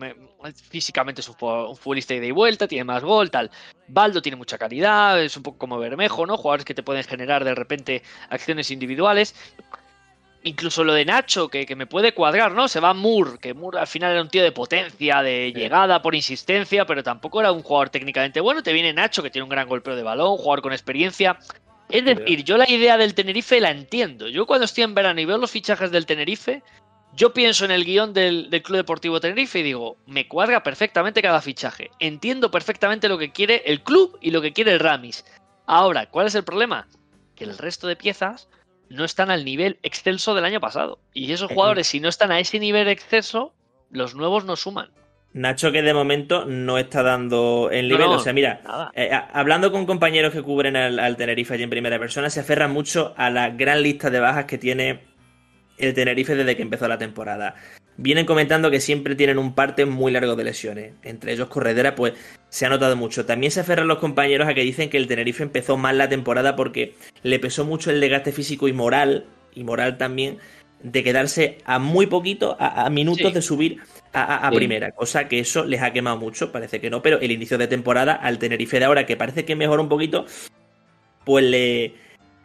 [0.70, 3.52] físicamente es un, futbolista de ida y vuelta, tiene más gol, tal.
[3.88, 6.38] Baldo tiene mucha calidad, es un poco como Bermejo, ¿no?
[6.38, 9.36] Jugadores que te pueden generar de repente acciones individuales.
[10.42, 12.68] Incluso lo de Nacho, que, me puede cuadrar, ¿no?
[12.68, 16.16] Se va Moore, que Moore al final era un tío de potencia, de llegada, por
[16.16, 18.64] insistencia, pero tampoco era un jugador técnicamente bueno.
[18.64, 21.38] Te viene Nacho, que tiene un gran golpeo de balón, jugador con experiencia.
[21.90, 24.30] Es decir, yo la idea del Tenerife la entiendo.
[24.30, 26.62] Yo cuando estoy en verano y veo los fichajes del Tenerife,
[27.14, 31.42] yo pienso en el guion del, Club Deportivo Tenerife y digo, me cuadra perfectamente cada
[31.42, 31.92] fichaje.
[32.00, 35.26] Entiendo perfectamente lo que quiere el club y lo que quiere el Ramis.
[35.66, 36.88] Ahora, ¿cuál es el problema?
[37.36, 38.50] Que el resto de piezas
[38.90, 41.00] no están al nivel excelso del año pasado.
[41.14, 43.54] Y esos jugadores, si no están a ese nivel exceso,
[43.92, 44.90] los nuevos no suman.
[45.32, 48.08] Nacho que de momento no está dando el nivel.
[48.08, 48.62] o sea, mira,
[48.96, 52.72] eh, hablando con compañeros que cubren al, al, Tenerife allí en primera persona, se aferran
[52.72, 55.09] mucho a la gran lista de bajas que tiene
[55.80, 57.56] el Tenerife desde que empezó la temporada.
[57.98, 60.94] Vienen comentando que siempre tienen un parte muy largo de lesiones.
[61.04, 62.14] Entre ellos Corredera, pues
[62.50, 63.26] se ha notado mucho.
[63.26, 66.56] También se aferran los compañeros a que dicen que el Tenerife empezó mal la temporada
[66.56, 70.38] porque le pesó mucho el desgaste físico y moral, y moral también,
[70.82, 73.80] de quedarse a muy poquito, a, minutos de subir
[74.14, 74.92] a, primera.
[74.92, 78.14] Cosa que eso les ha quemado mucho, parece que no, pero el inicio de temporada
[78.14, 80.26] al Tenerife de ahora, que parece que mejora un poquito,
[81.26, 81.96] pues le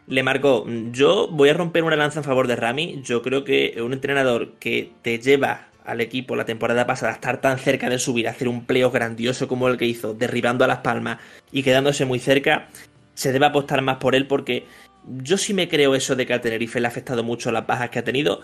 [0.07, 0.65] le marcó.
[0.91, 3.01] Yo voy a romper una lanza en favor de Rami.
[3.03, 7.41] Yo creo que un entrenador que te lleva al equipo la temporada pasada a estar
[7.41, 10.67] tan cerca de subir, a hacer un pleo grandioso como el que hizo, derribando a
[10.67, 11.19] Las Palmas
[11.51, 12.69] y quedándose muy cerca,
[13.13, 14.65] se debe apostar más por él porque
[15.07, 17.91] Yo sí me creo eso de que a Tenerife le ha afectado mucho las bajas
[17.91, 18.41] que ha tenido.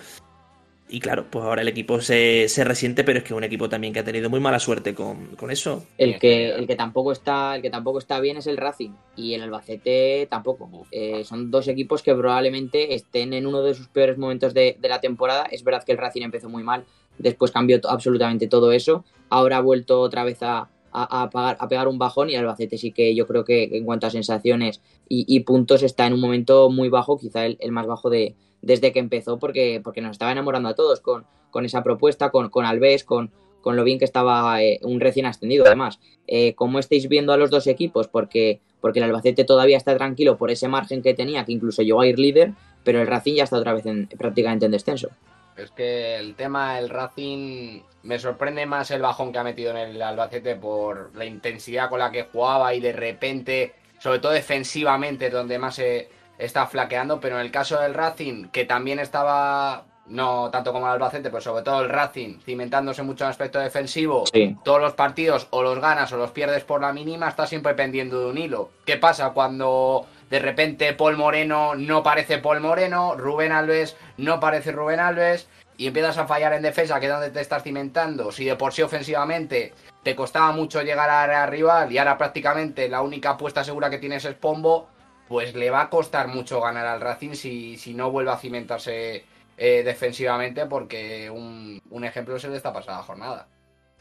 [0.91, 3.99] Y claro, pues ahora el equipo se, resiente, pero es que un equipo también que
[3.99, 5.85] ha tenido muy mala suerte con, eso.
[5.97, 9.33] El que, el que tampoco está, el que tampoco está bien es el Racing y
[9.33, 10.69] el Albacete tampoco.
[10.91, 14.99] Eh, son dos equipos que probablemente estén en uno de sus peores momentos de, la
[14.99, 15.45] temporada.
[15.45, 16.83] Es verdad que el Racing empezó muy mal,
[17.17, 19.05] después cambió absolutamente todo eso.
[19.29, 23.15] Ahora ha vuelto otra vez a, a, pegar un bajón y el Albacete sí que
[23.15, 27.17] yo creo que en cuanto a sensaciones y, puntos está en un momento muy bajo,
[27.17, 30.99] quizá el más bajo de, desde que empezó porque, porque nos estaba enamorando a todos
[31.01, 33.31] con, con esa propuesta, con, con Alves, con,
[33.61, 35.99] con lo bien que estaba eh, un recién ascendido además.
[36.27, 38.07] Eh, ¿Cómo estáis viendo a los dos equipos?
[38.07, 42.01] Porque, porque el Albacete todavía está tranquilo por ese margen que tenía, que incluso llegó
[42.01, 42.53] a ir líder,
[42.83, 45.09] pero el Racing ya está otra vez en, prácticamente en descenso.
[45.57, 49.77] Es que el tema del Racing me sorprende más el bajón que ha metido en
[49.77, 55.29] el Albacete por la intensidad con la que jugaba y de repente, sobre todo defensivamente,
[55.29, 60.49] donde más se está flaqueando, pero en el caso del Racing, que también estaba, no
[60.49, 64.23] tanto como el Albacete, pero sobre todo el Racing, cimentándose mucho en aspecto defensivo,
[64.63, 68.19] todos los partidos o los ganas o los pierdes por la mínima, está siempre pendiendo
[68.19, 68.71] de un hilo.
[68.85, 74.71] ¿Qué pasa cuando de repente Paul Moreno no parece Paul Moreno, Rubén Alves no parece
[74.71, 75.47] Rubén Alves?
[75.77, 78.31] Y empiezas a fallar en defensa, que es donde te estás cimentando.
[78.31, 79.73] Si de por sí ofensivamente
[80.03, 84.25] te costaba mucho llegar a, rival y ahora prácticamente la única apuesta segura que tienes
[84.25, 84.87] es Pombo,
[85.31, 89.23] pues le va a costar mucho ganar al Racing si, si no vuelve a cimentarse
[89.57, 93.47] eh, defensivamente, porque un, ejemplo es el de esta pasada jornada.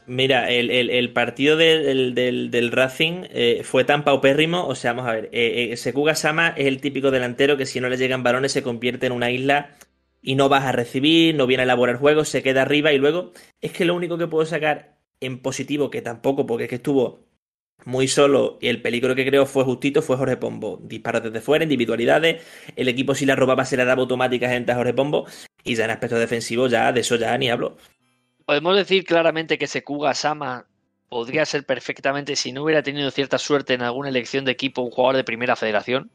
[0.05, 5.73] Mira, el, partido del, Racing eh, fue tan paupérrimo, o sea, vamos a ver, eh,
[5.77, 9.13] Sekuga Sama es el típico delantero que si no le llegan balones se convierte en
[9.13, 9.69] una isla
[10.21, 13.31] y no vas a recibir, no viene a elaborar juegos, se queda arriba y luego
[13.61, 17.30] es que lo único que puedo sacar en positivo, que tampoco, porque es que estuvo
[17.85, 20.79] muy solo y el peligro que creo fue justito fue Jorge Pombo.
[20.83, 22.43] Disparos desde fuera, individualidades,
[22.75, 25.25] el equipo si la robaba se le daba automáticamente a Jorge Pombo
[25.63, 27.77] y ya en aspecto defensivo ya de eso ya ni hablo.
[28.45, 30.65] Podemos decir claramente que Sekuga Sama
[31.11, 34.91] podría ser perfectamente, si no hubiera tenido cierta suerte en alguna elección de equipo, un
[34.91, 36.09] jugador de primera federación.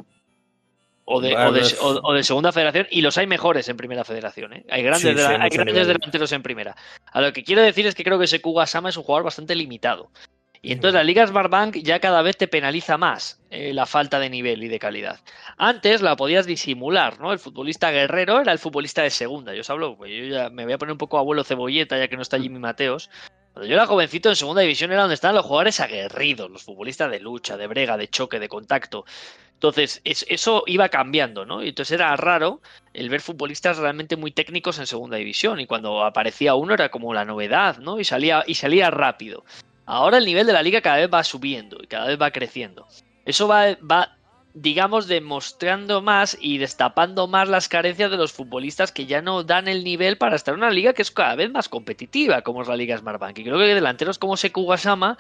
[1.04, 4.54] O de, o, de, segunda federación, y los hay mejores en primera federación.
[4.54, 4.64] ¿eh?
[4.68, 6.74] Hay grandes, delanteros en primera.
[7.12, 9.54] A lo que quiero decir es que creo que Sekuga Sama es un jugador bastante
[9.54, 10.10] limitado.
[10.66, 14.28] Y entonces la Liga Smartbank ya cada vez te penaliza más eh, la falta de
[14.28, 15.20] nivel y de calidad.
[15.56, 17.32] Antes la podías disimular, ¿no?
[17.32, 19.54] El futbolista guerrero era el futbolista de segunda.
[19.54, 22.08] Yo os hablo, pues yo ya me voy a poner un poco abuelo cebolleta ya
[22.08, 23.10] que no está Jimmy Mateos.
[23.52, 27.12] Cuando yo era jovencito en segunda división era donde estaban los jugadores aguerridos, los futbolistas
[27.12, 29.04] de lucha, de brega, de choque, de contacto.
[29.52, 31.62] Entonces, eso iba cambiando, ¿no?
[31.62, 32.60] Y entonces era raro
[32.92, 35.60] el ver futbolistas realmente muy técnicos en segunda división.
[35.60, 38.00] Y cuando aparecía uno era como la novedad, ¿no?
[38.00, 39.44] Y salía, y salía rápido.
[39.86, 42.86] Ahora el nivel de la liga cada vez va subiendo y cada vez va creciendo.
[43.24, 44.16] Eso va, va,
[44.52, 49.68] digamos, demostrando más y destapando más las carencias de los futbolistas que ya no dan
[49.68, 52.68] el nivel para estar en una liga que es cada vez más competitiva, como es
[52.68, 53.38] la Liga Smartbank.
[53.38, 55.16] Y creo que delanteros como Seku Gasama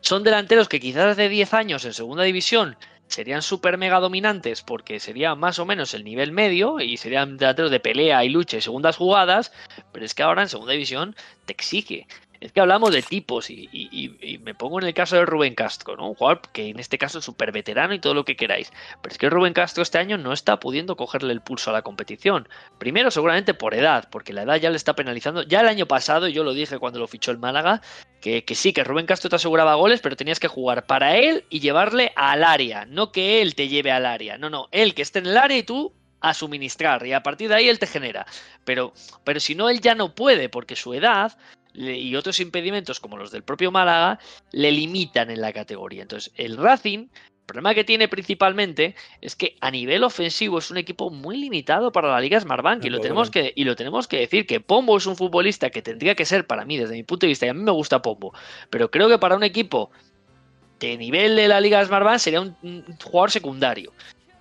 [0.00, 5.00] son delanteros que quizás hace 10 años en segunda división serían súper mega dominantes porque
[5.00, 8.60] sería más o menos el nivel medio y serían delanteros de pelea y lucha y
[8.60, 9.52] segundas jugadas,
[9.92, 12.06] pero es que ahora en segunda división te exige
[12.40, 16.08] es que hablamos de tipos y, me pongo en el caso de Rubén Castro, ¿no?
[16.08, 18.72] Un jugador que en este caso es súper veterano y todo lo que queráis.
[19.02, 21.82] Pero es que Rubén Castro este año no está pudiendo cogerle el pulso a la
[21.82, 22.48] competición.
[22.78, 25.42] Primero, seguramente por edad, porque la edad ya le está penalizando.
[25.42, 27.82] Ya el año pasado, yo lo dije cuando lo fichó el Málaga,
[28.22, 31.44] que, que sí, que Rubén Castro te aseguraba goles, pero tenías que jugar para él
[31.50, 32.86] y llevarle al área.
[32.86, 34.38] No que él te lleve al área.
[34.38, 37.48] No, no, él que esté en el área y tú a suministrar y a partir
[37.48, 38.26] de ahí él te genera.
[38.64, 38.92] Pero,
[39.24, 41.36] pero si no, él ya no puede porque su edad
[41.80, 44.18] y otros impedimentos como los del propio Málaga
[44.52, 46.02] le limitan en la categoría.
[46.02, 50.76] Entonces, el Racing, el problema que tiene principalmente es que a nivel ofensivo es un
[50.76, 54.18] equipo muy limitado para la Liga Smartbank y lo tenemos que y lo tenemos que
[54.20, 57.26] decir que Pombo es un futbolista que tendría que ser para mí desde mi punto
[57.26, 58.32] de vista y a mí me gusta Pombo,
[58.70, 59.90] pero creo que para un equipo
[60.78, 63.92] de nivel de la Liga Smartbank sería un jugador secundario.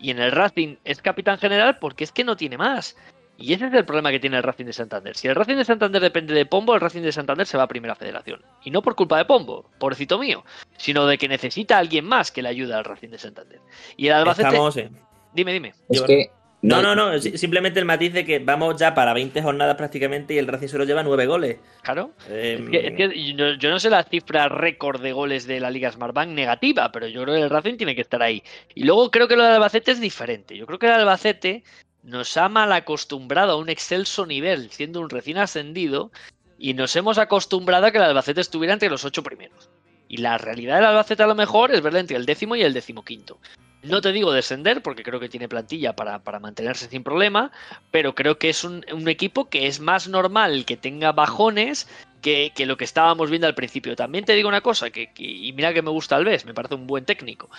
[0.02, 2.96] Y en el Racing es capitán general porque es que no tiene más.
[3.40, 5.16] Y ese es el problema que tiene el Racing de Santander.
[5.16, 7.68] Si el Racing de Santander depende de Pombo, el Racing de Santander se va a
[7.68, 8.42] Primera Federación.
[8.64, 10.44] Y no por culpa de Pombo, pobrecito mío,
[10.78, 13.60] sino de que necesita a alguien más que le ayude al Racing de Santander.
[13.96, 14.90] Y el Albacete...
[15.34, 15.74] Dime, dime.
[15.90, 16.32] Es que...
[16.62, 20.40] No, no, no, simplemente el matiz de que vamos ya para 20 jornadas prácticamente y
[20.40, 21.58] el Racing solo lleva 9 goles.
[21.84, 22.12] Claro.
[22.28, 26.32] Em, es que, yo, no sé la cifra récord de goles de la Liga Smartbank
[26.32, 28.44] negativa, pero yo creo que el Racing tiene que estar ahí.
[28.76, 30.58] Y luego creo que lo del Albacete es diferente.
[30.58, 31.64] Yo creo que el Albacete
[32.04, 36.12] nos ha mal acostumbrado a un excelso nivel, siendo un recién ascendido,
[36.58, 39.70] y nos hemos acostumbrado a que el Albacete estuviera entre los ocho primeros.
[40.08, 42.74] Y la realidad del Albacete a lo mejor es verla entre el décimo y el
[42.74, 43.38] decimoquinto.
[43.82, 47.52] No te digo descender, porque creo que tiene plantilla para, mantenerse sin problema,
[47.92, 51.88] pero creo que es un, equipo que es más normal que tenga bajones
[52.22, 53.96] que, lo que estábamos viendo al principio.
[53.96, 56.88] También te digo una cosa, que, y mira que me gusta Alves, me parece un
[56.88, 57.50] buen técnico,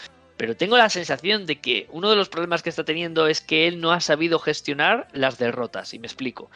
[0.41, 3.69] pero tengo la sensación de que uno de los problemas que está teniendo es que
[3.69, 6.51] él no ha sabido gestionar las derrotas, y me explico.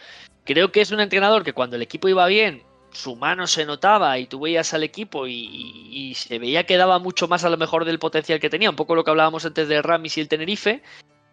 [0.46, 2.62] Creo que es un entrenador que cuando el equipo iba bien
[2.92, 7.28] su mano se notaba y tú veías al equipo y, se veía que daba mucho
[7.28, 9.82] más a lo mejor del potencial que tenía, un poco lo que hablábamos antes de
[9.82, 10.82] Ramis y el Tenerife.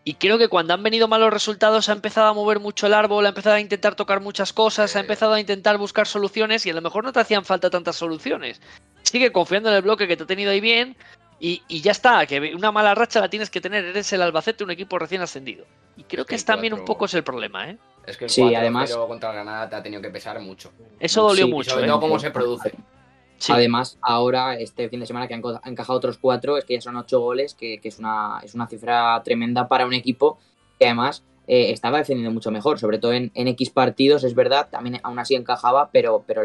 [0.04, 3.28] Y creo que cuando han venido malos resultados ha empezado a mover mucho el árbol,
[3.28, 6.74] ha empezado a intentar tocar muchas cosas, ha empezado a intentar buscar soluciones y a
[6.74, 8.60] lo mejor no te hacían falta tantas soluciones.
[9.04, 10.98] Sigue confiando en el bloque que te ha tenido ahí bien
[11.44, 14.70] y, ya está, que una mala racha la tienes que tener, eres el Albacete, un
[14.70, 15.66] equipo recién ascendido.
[15.98, 17.78] Y creo que es también un poco es el problema, ¿eh?
[18.06, 20.72] Es que el sí, además, contra el Granada te ha tenido que pesar mucho.
[21.00, 21.72] Eso dolió mucho.
[21.72, 21.92] Sobre ¿eh?
[22.00, 22.74] cómo se produce.
[23.50, 26.96] Además, ahora, este fin de semana que han encajado otros cuatro, es que ya son
[26.96, 30.38] ocho goles, que, es, una, es una cifra tremenda para un equipo
[30.78, 35.00] que además eh, estaba defendiendo mucho mejor, sobre todo en, X partidos, es verdad, también
[35.02, 36.44] aún así encajaba, pero, pero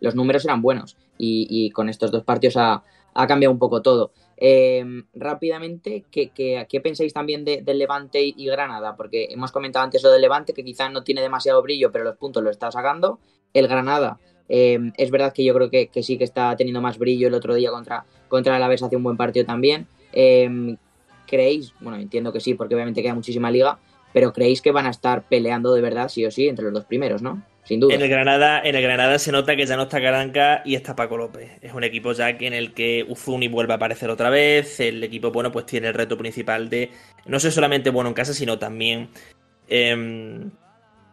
[0.00, 2.82] los números eran buenos y, con estos dos partidos ha,
[3.12, 4.10] ha cambiado un poco todo.
[4.40, 4.84] Eh,
[5.14, 8.94] rápidamente, ¿qué, qué, pensáis también de, del Levante y Granada?
[8.96, 12.16] Porque hemos comentado antes lo del Levante, que quizás no tiene demasiado brillo, pero los
[12.16, 13.18] puntos lo está sacando.
[13.52, 17.26] El Granada, eh, es verdad que yo creo que, sí que está teniendo más brillo
[17.28, 19.88] el otro día contra, contra el Alavés, hace un buen partido también.
[20.12, 20.76] Eh,
[21.26, 21.74] ¿Creéis?
[21.80, 23.78] Bueno, entiendo que sí, porque obviamente queda muchísima liga,
[24.12, 26.84] pero ¿creéis que van a estar peleando de verdad, sí o sí, entre los dos
[26.86, 27.42] primeros, no?
[27.70, 30.96] En el Granada, en el Granada se nota que ya no está Caranca y está
[30.96, 31.50] Paco López.
[31.60, 34.80] Es un equipo ya que en el que Uzuni vuelve a aparecer otra vez.
[34.80, 36.90] El equipo, bueno, pues tiene el reto principal de
[37.26, 39.08] no ser solamente bueno en casa, sino también
[39.68, 40.50] em,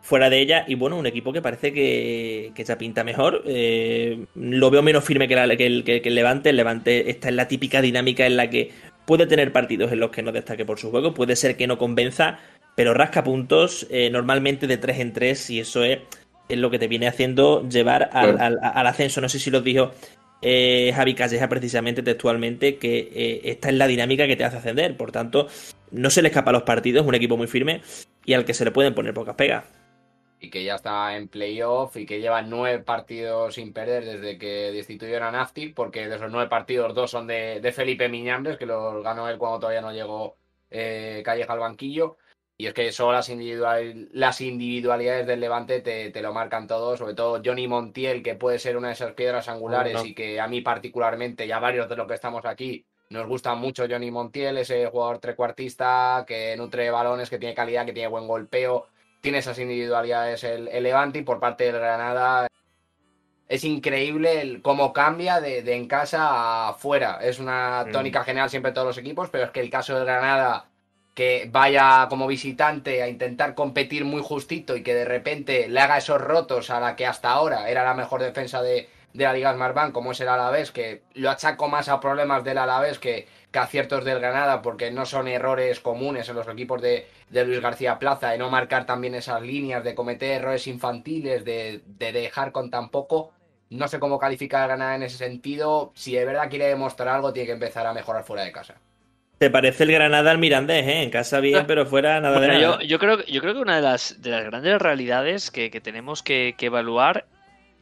[0.01, 0.65] fuera de ella.
[0.67, 3.43] Y bueno, un equipo que parece que, que ya pinta mejor.
[3.45, 6.51] Eh, lo veo menos firme que, el, que, el, Levante.
[6.51, 8.71] El Levante está en la típica dinámica en la que
[9.05, 11.13] puede tener partidos en los que no destaque por su juego.
[11.13, 12.39] Puede ser que no convenza,
[12.75, 15.99] pero rasca puntos eh, normalmente de 3 en 3 y eso es
[16.47, 19.21] es lo que te viene haciendo llevar al, ascenso.
[19.21, 19.91] No sé si lo dijo
[20.41, 24.95] eh, Javi Calleja precisamente textualmente, que eh, esta es la dinámica que te hace ascender.
[24.97, 25.47] Por tanto,
[25.91, 27.81] no se le escapa a los partidos, es un equipo muy firme
[28.25, 29.65] y al que se le pueden poner pocas pegas.
[30.39, 34.71] Y que ya está en playoff y que lleva nueve partidos sin perder desde que
[34.71, 39.01] destituyeron a Nafti, porque de esos nueve partidos dos son de, Felipe Miñambres, que los
[39.03, 40.35] ganó él cuando todavía no llegó
[40.69, 42.17] eh, Calleja al banquillo.
[42.57, 43.29] Y es que solo las,
[44.11, 48.77] las individualidades del Levante te, lo marcan todo, sobre todo Johnny Montiel, que puede ser
[48.77, 52.07] una de esas piedras angulares y que a mí particularmente, y a varios de los
[52.07, 57.39] que estamos aquí, nos gusta mucho Johnny Montiel, ese jugador trecuartista que nutre balones, que
[57.39, 58.87] tiene calidad, que tiene buen golpeo,
[59.19, 62.47] tiene esas individualidades el, Levante y por parte del Granada
[63.47, 67.19] es increíble el, cómo cambia de, de, en casa a afuera.
[67.21, 67.91] Es una mm.
[67.91, 70.69] tónica general siempre de todos los equipos, pero es que el caso del Granada
[71.15, 75.97] que vaya como visitante a intentar competir muy justito y que de repente le haga
[75.97, 79.93] esos rotos a la que hasta ahora era la mejor defensa de, la Liga Smartbank,
[79.93, 83.65] como es el Alavés, que lo achaco más a problemas del Alavés que, que a
[83.65, 88.31] ciertos del Granada, porque no son errores comunes en los equipos de, Luis García Plaza,
[88.31, 92.89] de no marcar también esas líneas, de cometer errores infantiles, de, de dejar con tan
[92.89, 93.31] poco.
[93.69, 95.93] No sé cómo calificar a Granada en ese sentido.
[95.95, 98.75] Si de verdad quiere demostrar algo, tiene que empezar a mejorar fuera de casa.
[99.37, 101.03] Te parece el Granada al Mirandés, ¿eh?
[101.03, 101.67] En casa bien, ah.
[101.67, 102.83] pero fuera nada de nada.
[102.83, 106.55] Yo, creo, yo creo que una de las, de las grandes realidades que, tenemos que,
[106.59, 107.27] evaluar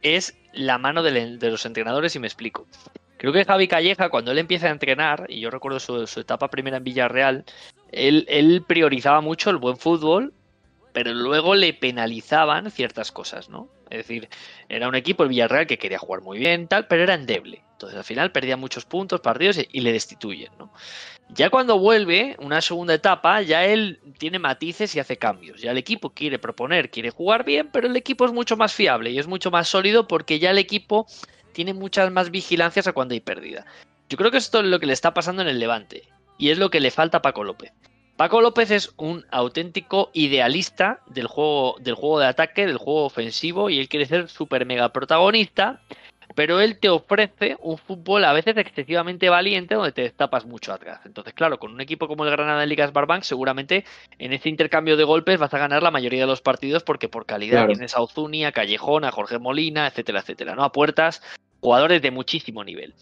[0.02, 2.66] es la mano de, los entrenadores y me explico.
[3.18, 6.50] Creo que Javi Calleja, cuando él empieza a entrenar, y yo recuerdo su, su etapa
[6.50, 7.44] primera en Villarreal,
[7.92, 10.34] él, él, priorizaba mucho el buen fútbol,
[10.92, 13.68] pero luego le penalizaban ciertas cosas, ¿no?
[13.90, 14.28] Es decir,
[14.68, 17.62] era un equipo, el Villarreal, que quería jugar muy bien, tal, pero era endeble.
[17.72, 20.72] Entonces al final perdía muchos puntos, partidos y le destituyen, ¿no?
[21.30, 25.60] Ya cuando vuelve, una segunda etapa, ya él tiene matices y hace cambios.
[25.60, 29.10] Ya el equipo quiere proponer, quiere jugar bien, pero el equipo es mucho más fiable
[29.10, 31.06] y es mucho más sólido porque ya el equipo
[31.52, 33.64] tiene muchas más vigilancias a cuando hay pérdida.
[34.08, 36.02] Yo creo que esto es lo que le está pasando en el Levante
[36.38, 37.72] y es lo que le falta a Paco López.
[38.16, 43.70] Paco López es un auténtico idealista del juego, del juego de ataque, del juego ofensivo
[43.70, 45.80] y él quiere ser súper mega protagonista
[46.34, 51.00] pero él te ofrece un fútbol a veces excesivamente valiente donde te destapas mucho atrás.
[51.04, 53.84] Entonces, claro, con un equipo como el Granada en Ligas Barbank, seguramente
[54.18, 57.26] en ese intercambio de golpes vas a ganar la mayoría de los partidos porque por
[57.26, 60.64] calidad tienes a Ozuni, a Callejón, a Jorge Molina, etcétera, etcétera, ¿no?
[60.64, 61.22] A puertas,
[61.60, 62.94] jugadores de muchísimo nivel.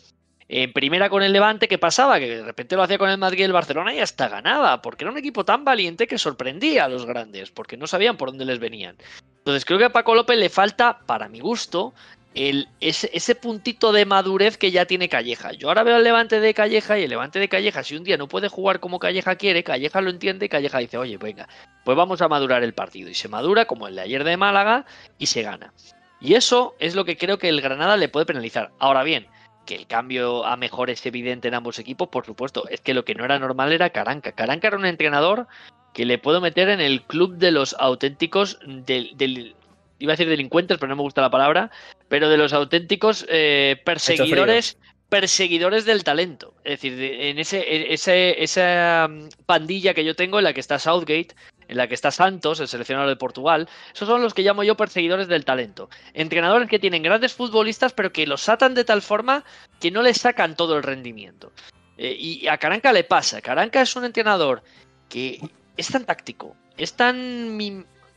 [0.49, 2.19] En primera con el Levante, ¿qué pasaba?
[2.19, 5.05] Que de repente lo hacía con el Madrid y el Barcelona y hasta ganaba, porque
[5.05, 8.45] era un equipo tan valiente que sorprendía a los grandes, porque no sabían por dónde
[8.45, 8.97] les venían.
[9.39, 11.95] Entonces creo que a Paco López le falta, para mi gusto,
[12.35, 15.53] el, ese, puntito de madurez que ya tiene Calleja.
[15.53, 18.17] Yo ahora veo el levante de Calleja y el levante de Calleja, si un día
[18.17, 21.49] no puede jugar como Calleja quiere, Calleja lo entiende y Calleja dice, oye, venga,
[21.85, 23.11] pues vamos a madurar el partido.
[23.11, 24.87] Y se madura como el de ayer de Málaga
[25.19, 25.73] y se gana.
[26.21, 28.71] Y eso es lo que creo que el Granada le puede penalizar.
[28.79, 29.27] Ahora bien,
[29.67, 32.69] que el cambio a mejor es evidente en ambos equipos, por supuesto.
[32.69, 34.33] Es que lo que no era normal era Caranca.
[34.33, 35.47] Caranca era un entrenador
[35.93, 39.55] que le puedo meter en el club de los auténticos del,
[39.99, 41.71] iba a decir delincuentes, pero no me gusta la palabra,
[42.13, 44.77] pero de los auténticos eh, perseguidores
[45.09, 46.53] perseguidores del talento.
[46.63, 50.79] Es decir, en ese, ese, esa mm, pandilla que yo tengo en la que está
[50.79, 51.35] Southgate,
[51.69, 54.77] en la que está Santos, el seleccionador de Portugal, esos son los que llamo yo
[54.77, 55.89] perseguidores del talento.
[56.13, 59.43] Entrenadores que tienen grandes futbolistas, pero que los atan de tal forma
[59.81, 61.51] que no les sacan todo el rendimiento.
[61.97, 63.41] Eh, y a Caranca le pasa.
[63.41, 64.63] Caranca es un entrenador
[65.09, 65.41] que
[65.79, 67.57] es tan táctico, es tan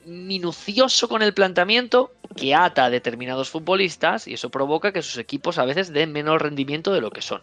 [0.05, 5.57] minucioso con el planteamiento que ata a determinados futbolistas y eso provoca que sus equipos
[5.57, 7.41] a veces den menos rendimiento de lo que son.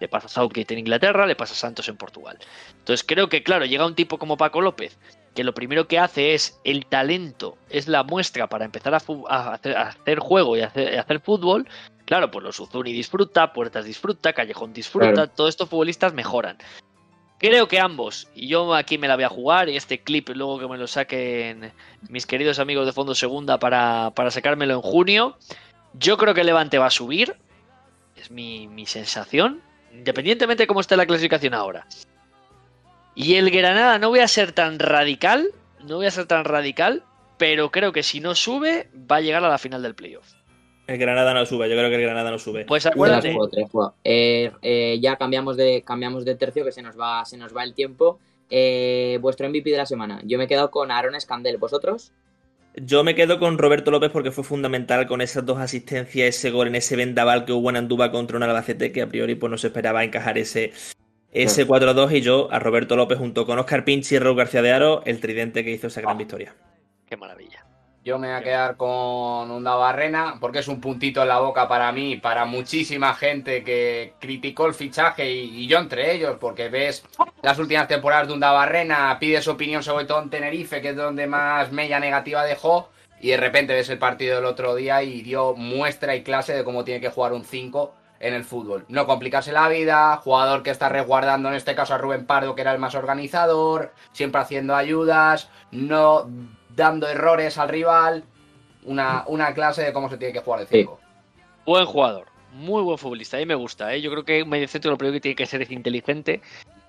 [0.00, 2.38] Le pasa a Southgate en Inglaterra, le pasa a Santos en Portugal.
[2.78, 4.98] Entonces creo que, claro, llega un tipo como Paco López,
[5.34, 10.18] que lo primero que hace es el talento, es la muestra para empezar a, hacer,
[10.18, 11.68] juego y hacer, hacer, fútbol.
[12.04, 16.58] Claro, pues los Uzuni disfruta, Puertas disfruta, Callejón disfruta, todos estos futbolistas mejoran.
[17.46, 20.58] Creo que ambos, y yo aquí me la voy a jugar, y este clip luego
[20.58, 21.74] que me lo saquen
[22.08, 25.36] mis queridos amigos de Fondo Segunda para, sacármelo en junio,
[25.92, 27.36] yo creo que el Levante va a subir,
[28.16, 29.60] es mi, sensación,
[29.92, 31.86] independientemente de cómo esté la clasificación ahora.
[33.14, 35.50] Y el Granada no voy a ser tan radical,
[35.86, 37.04] no voy a ser tan radical,
[37.36, 40.32] pero creo que si no sube va a llegar a la final del playoff.
[40.86, 42.66] El Granada no sube, yo creo que el Granada no sube.
[42.66, 43.34] Pues acuérdate.
[44.04, 47.64] Eh, eh, ya cambiamos de, cambiamos de tercio, que se nos va, se nos va
[47.64, 48.18] el tiempo.
[48.50, 50.20] Eh, vuestro MVP de la semana.
[50.24, 51.56] Yo me he quedado con Aaron Escandel.
[51.56, 52.12] ¿Vosotros?
[52.76, 56.66] Yo me quedo con Roberto López porque fue fundamental con esas dos asistencias, ese gol
[56.66, 59.56] en ese vendaval que hubo en Anduba contra un Albacete que a priori pues no
[59.56, 60.72] se esperaba encajar ese,
[61.30, 64.72] ese 4-2 y yo a Roberto López junto con Oscar Pinchi y Raúl García de
[64.72, 66.52] Aro, el tridente que hizo esa gran victoria.
[67.08, 67.63] Qué maravilla.
[68.04, 71.66] Yo me voy a quedar con Onda Barrena porque es un puntito en la boca
[71.66, 77.02] para mí, para muchísima gente que criticó el fichaje y, yo entre ellos, porque ves
[77.40, 81.26] las últimas temporadas de Onda Barrena, pides opinión sobre todo en Tenerife, que es donde
[81.26, 82.90] más mella negativa dejó,
[83.20, 86.62] y de repente ves el partido del otro día y dio muestra y clase de
[86.62, 88.84] cómo tiene que jugar un 5 en el fútbol.
[88.88, 92.60] No complicarse la vida, jugador que está resguardando en este caso a Rubén Pardo, que
[92.60, 96.28] era el más organizador, siempre haciendo ayudas, no
[96.74, 98.24] dando errores al rival.
[98.84, 101.00] Una, una clase de cómo se tiene que jugar el 5.
[101.64, 103.94] Buen jugador, muy buen futbolista, a mí me gusta.
[103.94, 104.02] ¿eh?
[104.02, 106.42] Yo creo que un medio centro lo primero que tiene que ser es inteligente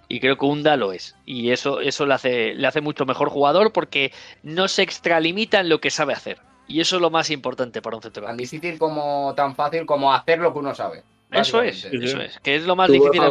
[0.07, 1.15] y creo que Unda lo es.
[1.25, 4.11] Y eso, eso le, hace, le hace mucho mejor jugador porque
[4.43, 6.37] no se extralimita en lo que sabe hacer.
[6.67, 8.25] Y eso es lo más importante para un centro.
[8.25, 11.03] Tan difícil como tan fácil como hacer lo que uno sabe.
[11.31, 13.21] Eso es, eso es, que es lo más difícil.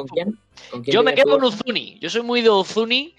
[0.82, 1.98] Yo me quedo con Uzuni.
[2.00, 3.14] Yo soy muy de Uzuni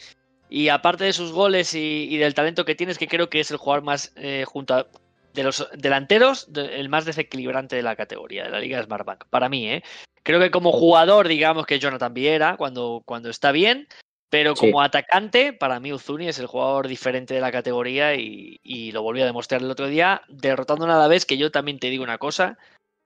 [0.55, 3.57] y aparte de sus goles y, del talento que tienes, que creo que es el
[3.57, 4.87] jugador más, eh, junto a
[5.33, 9.25] de los delanteros, el más desequilibrante de la categoría, de la Liga de Smartbank.
[9.29, 9.83] Para mí, ¿eh?
[10.23, 13.89] Creo que como jugador, digamos que Jonathan Viera, cuando, cuando está bien,
[14.29, 19.01] pero como atacante, para mí Uzuni es el jugador diferente de la categoría y, lo
[19.01, 22.05] volví a demostrar el otro día, derrotando a la vez que yo también te digo
[22.05, 22.57] una cosa.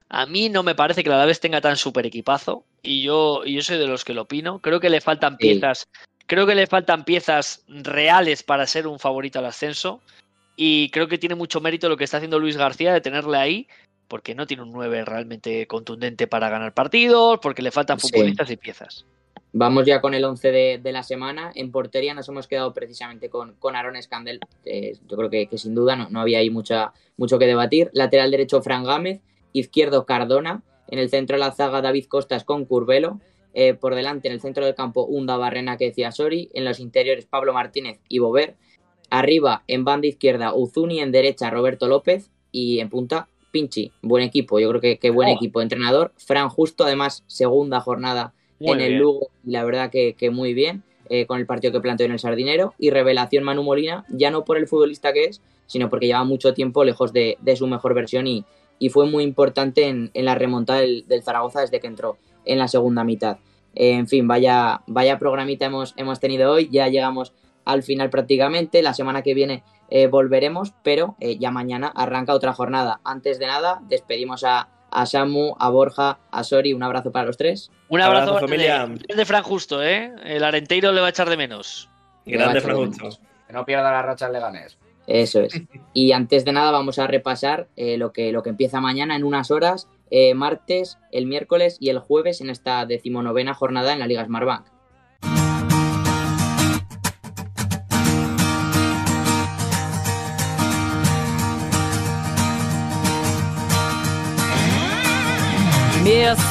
[0.08, 3.54] A mí no me parece que la vez tenga tan super equipazo y yo, y
[3.54, 4.60] yo soy de los que lo opino.
[4.60, 5.88] Creo que le faltan piezas
[6.30, 10.00] Creo que le faltan piezas reales para ser un favorito al ascenso.
[10.54, 13.66] Y creo que tiene mucho mérito lo que está haciendo Luis García de tenerle ahí,
[14.06, 18.56] porque no tiene un 9 realmente contundente para ganar partidos, porque le faltan futbolistas y
[18.56, 19.06] piezas.
[19.52, 21.50] Vamos ya con el 11 de, la semana.
[21.56, 24.38] En portería nos hemos quedado precisamente con, con Aaron Scandel.
[24.64, 27.90] yo creo que, sin duda no, no había ahí mucha, mucho que debatir.
[27.92, 29.20] Lateral derecho, Fran Gámez.
[29.52, 30.62] Izquierdo, Cardona.
[30.86, 33.18] En el centro de la zaga, David Costas con Curvelo.
[33.52, 36.78] Eh, por delante en el centro del campo Unda Barrena que decía Sori, en los
[36.78, 38.54] interiores Pablo Martínez y Bover,
[39.10, 44.60] arriba en banda izquierda Uzuni, en derecha Roberto López y en punta Pinchi, buen equipo,
[44.60, 45.32] yo creo que, que buen oh.
[45.32, 50.54] equipo, entrenador, Fran Justo además segunda jornada en el Lugo y la verdad que, muy
[50.54, 52.74] bien eh, con el partido que planteó en el Sardinero.
[52.78, 56.54] Y revelación Manu Molina, ya no por el futbolista que es, sino porque lleva mucho
[56.54, 58.44] tiempo lejos de, su mejor versión y,
[58.90, 62.16] fue muy importante en, la remontada del Zaragoza desde que entró
[62.52, 63.38] en la segunda mitad.
[63.74, 67.32] Eh, en fin, vaya, vaya programita hemos, hemos tenido hoy, ya llegamos
[67.64, 72.52] al final prácticamente, la semana que viene eh, volveremos, pero eh, ya mañana arranca otra
[72.52, 73.00] jornada.
[73.04, 77.36] Antes de nada, despedimos a, a Samu, a Borja, a Sori, un abrazo para los
[77.36, 77.70] tres.
[77.88, 78.86] Un abrazo, familia.
[78.86, 80.12] De, Fran Justo, ¿eh?
[80.24, 81.88] El Arenteiro le va a echar de menos.
[82.24, 83.08] Grande Fran Justo.
[83.46, 84.78] Que no pierda la racha el Leganés.
[85.06, 85.60] Eso es.
[85.92, 89.24] Y antes de nada vamos a repasar eh, lo, que, lo que empieza mañana en
[89.24, 94.06] unas horas, eh, martes, el miércoles y el jueves en esta decimonovena jornada en la
[94.06, 94.66] Liga Smartbank.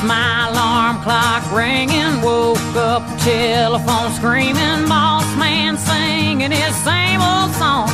[0.04, 7.90] my alarm clock ringing, woke up telephone screaming, boss man singing his same old song.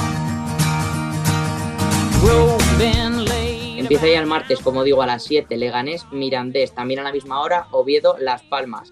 [3.86, 7.40] Empieza ya el martes, como digo, a las 7, Leganés, Mirandés, también a la misma
[7.40, 8.92] hora, Oviedo, Las Palmas.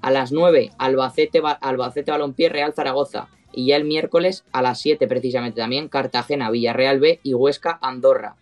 [0.00, 3.28] A las 9, Albacete, Albacete Balompié, Real Zaragoza.
[3.52, 8.36] Y ya el miércoles a las 7 precisamente también, Cartagena, Villarreal B y Huesca, Andorra.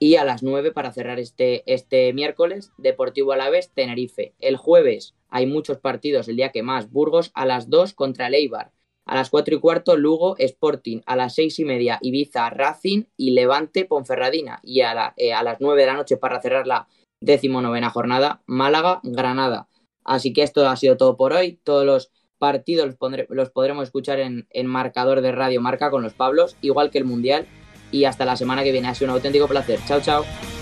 [0.00, 4.34] Y a las 9 para cerrar este, este miércoles, Deportivo Alavés, Tenerife.
[4.40, 8.72] El jueves hay muchos partidos, el día que más, Burgos a las 2 contra Leibar.
[9.08, 11.00] A las 4 y cuarto, Lugo, Sporting.
[11.06, 14.60] A las 6 y media, Ibiza, Racing y Levante, Ponferradina.
[14.62, 16.86] Y a, eh, a las 9 de la noche para cerrar la
[17.20, 19.66] decimonovena jornada, Málaga, Granada.
[20.04, 21.58] Así que esto ha sido todo por hoy.
[21.64, 22.96] Todos los partidos los,
[23.30, 27.04] los podremos escuchar en, en marcador de Radio Marca con los Pablos, igual que el
[27.04, 27.46] Mundial
[27.90, 28.88] y hasta la semana que viene.
[28.88, 29.80] Ha sido un auténtico placer.
[29.86, 30.57] Chao, chao.